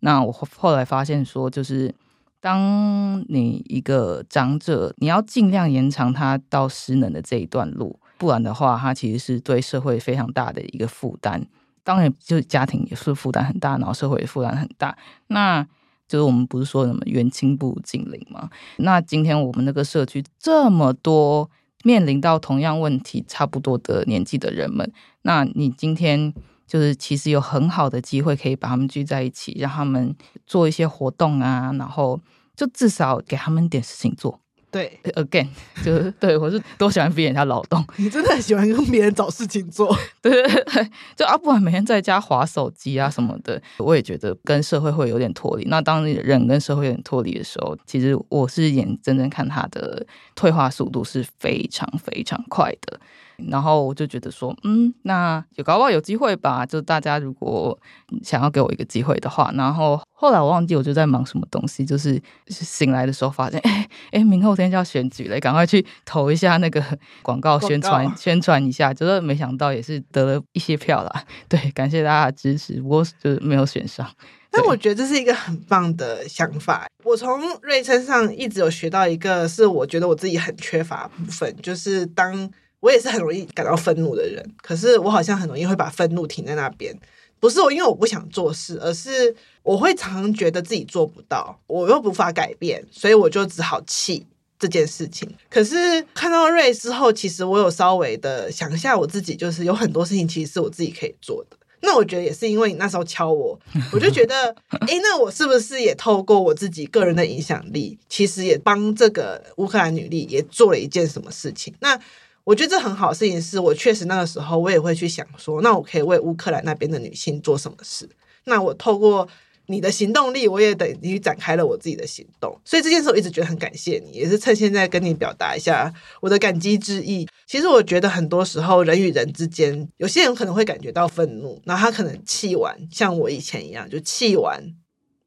[0.00, 1.94] 那我后来发现说，就是
[2.40, 11.46] 当你一个长者，你要尽量延长他到失能的这一段路，不然的话，他其实是对社会非常大的一个负担。
[11.84, 14.98] 当然，就是家庭也是负担很大，然后社会也负担很大。
[15.28, 15.64] 那
[16.08, 18.50] 就是我们不是说什么远亲不如近邻吗？
[18.78, 21.48] 那今天我们那个社区这么多
[21.84, 26.32] 面临到同样问题、差不多的年纪的人们，那你今天
[26.66, 30.14] 就是其实有很好的机会可以把他们聚在一起，让他们
[30.46, 32.20] 做一些活动啊，然后
[32.56, 34.40] 就至少给他们点事情做。
[34.70, 35.48] 对，again，
[35.84, 37.84] 就是对我是多喜欢逼人家劳动。
[37.96, 45.64] 你真的很喜欢跟别人找事情做， 对对对，就啊，不管每天在家划手机啊什么的，我也觉得跟社会会有点脱离。
[45.64, 53.00] 那当人跟社会有点脱离的时候，其实我是眼睁睁看他的退化速度是非常非常快的。
[53.46, 56.66] 然后我就觉得说，嗯，那有搞不好有机会吧。
[56.66, 57.78] 就大家如果
[58.22, 66.82] 想要给我一个机会的话，然后后来我忘记我就在忙什么东西，就是醒来的时候发现，哎哎，明后天就要选举了，赶快去投一下那个
[67.22, 68.92] 广告宣传宣传一下。
[68.92, 71.24] 就是没想到也是得了一些票啦。
[71.48, 74.04] 对，感谢大家的支持，不过就是没有选上。
[74.50, 76.86] 但我觉得这是一个很棒的想法。
[77.04, 82.50] 我从瑞身上一直有学到一个，是我觉得我自己很缺乏的部分，就是当。
[82.80, 86.96] 我也是很容易感到愤怒的人，可是我好像很容易会把愤怒停在那边。
[87.40, 94.26] 不是我因为我不想做事，而是我会常常觉得自己做不到，我又无法改变，所以我就只好气
[94.58, 95.32] 这件事情。
[95.48, 101.56] 可是看到瑞之后，其实我有稍微的想一下我自己，就是有很多事情其实是我自己可以做的。
[101.80, 103.56] 那我觉得也是因为你那时候敲我，
[103.92, 104.52] 我就觉得，
[104.88, 111.72] 诶，那我是不是也透过我自己个人的影响力，其实也帮这个乌克兰女力也做了一件什么事情？
[111.78, 112.00] 那。
[112.48, 118.08] 我觉得这很好的事情是，我确实那个时候我也会去想说，那我可以为乌克兰那边的女性做什么事？
[118.44, 119.28] 那我透过
[119.66, 122.58] 你的行动力，我也等于展开了我自己的行动。
[122.64, 125.92] 所以这件事我一直觉得很感谢你，也是趁现在跟你表达一下
[126.22, 127.28] 我的感激之意。
[127.46, 134.58] 其实我觉得很多时候人与人之间，有些人可能会感觉到愤怒，然后他可能气完，像我以前一样，就气完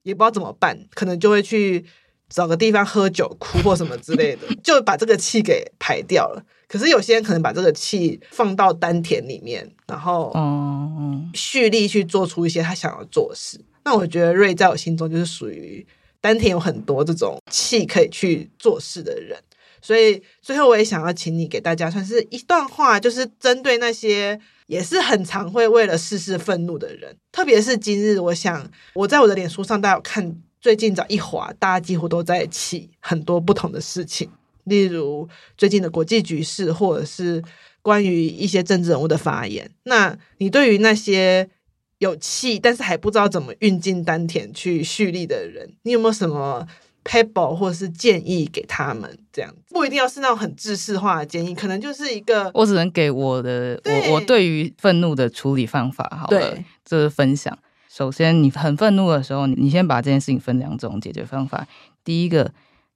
[0.02, 1.86] 也不知道怎么办，可能就会去
[2.30, 6.44] 找个地方喝酒、哭或什么之类的，就把这个气给排掉了。
[6.72, 13.60] 可是有些人可能把这个气放到丹田里面，然后嗯蓄力去做出一些他想要做的事。
[13.84, 15.86] 那我觉得瑞在我心中就是属于
[16.22, 19.38] 丹田有很多这种气可以去做事的人。
[19.82, 34.30] 所以最后我也想要请你给大家算是一段话，就是针对那些也是很常会为了事事愤怒的人，特别是今日，我想我在我的脸书上，大家有看最近早一滑，大家几乎都在气很多不同的事情。
[34.66, 37.44] 例如最近的国际局势，或者是
[37.82, 39.70] 关于一些政治人物的发言。
[39.84, 41.50] 那你对于那些
[41.98, 46.68] 有气但是还不知道怎么运进丹田去蓄力的人，你有没有什么
[47.04, 49.18] pebble 或者是建议给他们？
[49.34, 56.08] 这样不一定要是那种很制式化的建议，可能就是一个我只能给我的我我对于愤怒的处理方法。
[56.20, 57.58] 好了，这是分享。
[57.90, 61.68] 首先，你很愤怒的时候，你先把这件事情分两种解决方法。
[62.04, 62.52] 第一个。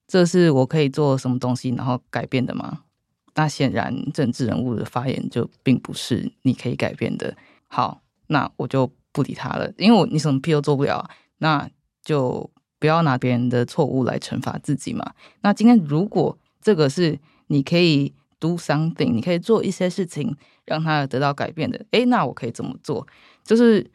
[0.07, 2.81] 这是我可以做什么东西，然后改变的吗？
[3.33, 7.35] 那显然政治人物的发言就并不是你可以改变的。
[7.67, 11.69] 好，那我就不理他了，因为我你什么屁都做不了，那
[12.01, 12.49] 就
[12.79, 15.13] 不要拿别人的错误来惩罚自己嘛。
[15.41, 23.05] 那今天如果这个是你可以 do something，你可以做一些事情让他得到改变的，诶，那我可以怎么做？
[23.43, 23.85] 就是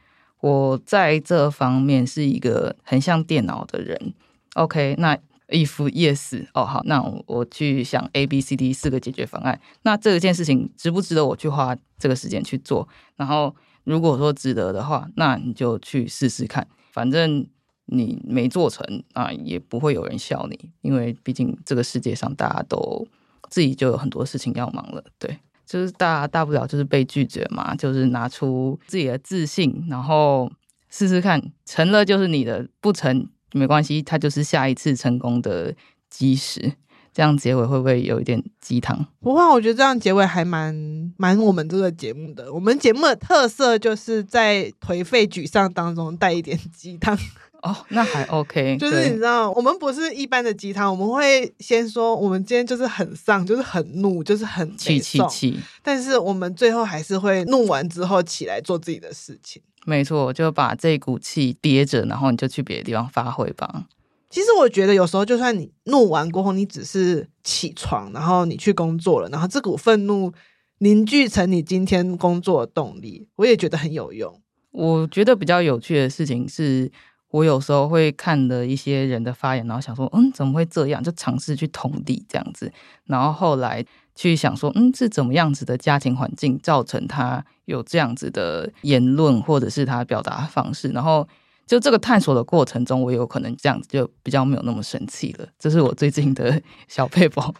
[0.40, 4.12] 我在这方面是一个很像电脑的人。
[4.54, 5.16] OK，那。
[5.50, 9.60] If yes，哦好，那我，我去想 A B C D 四个解决方案。
[9.82, 12.88] 那这件事情值不值得我去花这个时间去做？
[13.16, 16.66] 然后如果说值得的话，那你就去试试看。
[16.92, 17.46] 反正
[17.86, 23.06] 你没做成啊，也不会有人笑你，因为毕竟这个世界上大家都
[23.48, 25.02] 自己就有很多事情要忙了。
[25.18, 30.50] 对，就是大大不了就是被拒绝嘛，就是拿出自己的自信，然后
[30.88, 33.28] 试试看，成了就是你的，不成。
[33.52, 35.74] 没关系，它就是下一次成功的
[36.08, 36.72] 基石。
[37.12, 39.04] 这样结尾会不会有一点鸡汤？
[39.18, 40.72] 不会，我觉得这样结尾还蛮
[41.16, 42.52] 蛮我们这个节目的。
[42.52, 47.18] 我们节目的特色就是在颓废沮丧当中带一点鸡汤。
[47.62, 48.76] 哦，那还 OK。
[48.78, 55.58] 就是你知道，我们不是一般的鸡汤，我们会先说我们今天就是很丧，就是很怒，就是很气气气。
[55.82, 59.60] 但是我们最后还是会怒完之后起来做自己的事情。
[59.86, 63.86] 没错，就把这股气憋着，然后你就去别的地方发挥吧。
[64.28, 70.32] 其实我觉得有时候，就算你怒完过后，你只是起床，然后你去工作了，然后这股愤怒
[70.78, 74.40] 凝聚成你今天工作的动力，我也觉得很有用。
[74.70, 76.88] 我觉得比较有趣的事情是，
[77.30, 81.02] 我有时候会看的一些人的发言，然后想说，嗯，怎么会这样？
[81.02, 82.72] 就尝试去同理这样子，
[83.06, 83.84] 然后后来。
[84.16, 91.26] 去想说，嗯，是怎么样子的家庭环境造成他有这样子的言论，或者是他表达方式，然后
[91.66, 95.46] 就这个探索的过程中，我有可能这样子就比较没有那么生气了。
[95.58, 97.54] 这是我最近的 小配包。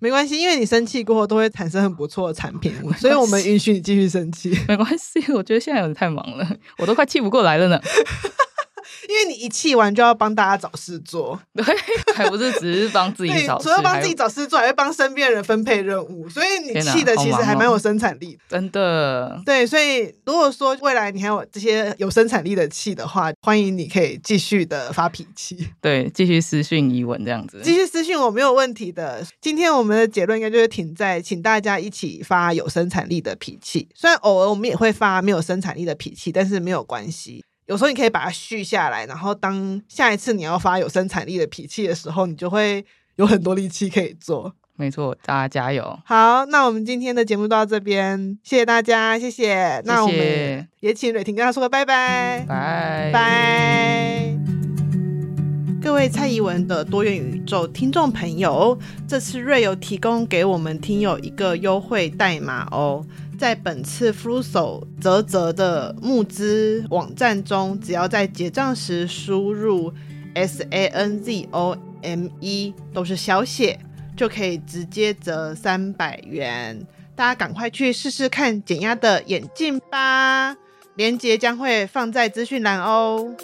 [0.00, 4.50] 没关系，因为你生气过后都会产生很不错的产品，所以我们允许你继续生气。
[4.66, 7.80] 没关系，我觉得现在有点太忙了，我都快气不过来了呢。
[9.08, 11.64] 因为你一气完就要帮大家找事做， 对，
[12.14, 19.40] 还不是只是帮自己 找事，除了帮自己找事做，还会帮身边人分配任务，所以你气的其实还蛮有生产力的，真的。
[19.44, 29.24] 对，所以如果说未来你还有这些有生产力的气的话，欢迎你可以继续的发脾气，对，继续私讯疑文这样子，继续私讯我没有问题的。
[29.40, 37.44] 今天我们的结论应该就是停在，请大家一起发有生产力的脾气，虽然偶尔我们也会发没有生产力的脾气，但是没有关系。
[37.70, 44.52] 有时候你可以把它续下来，然后当下一次你要发有生产力的脾气的时候，你就会有很多力气可以做。
[44.74, 45.96] 没错，大家加油！
[46.04, 49.44] 好，那我们今天的节目到这边，谢谢大家，谢谢。
[49.44, 54.36] 谢谢，那我们也请蕊婷跟他说个拜拜，拜拜。
[55.80, 63.06] 各位蔡宜文的多元宇宙听众朋友，这次瑞有提供给我们听友一个优惠代码哦。
[63.40, 69.90] 在本次 Flusso 泽泽的募资网站中，只要在结账时输入
[70.34, 73.80] S A N Z O M E 都是小写，
[74.14, 76.86] 就可以直接折三百元。
[77.16, 80.54] 大家赶快去试试看减压的眼镜吧，
[80.96, 83.34] 链接将会放在资讯栏哦。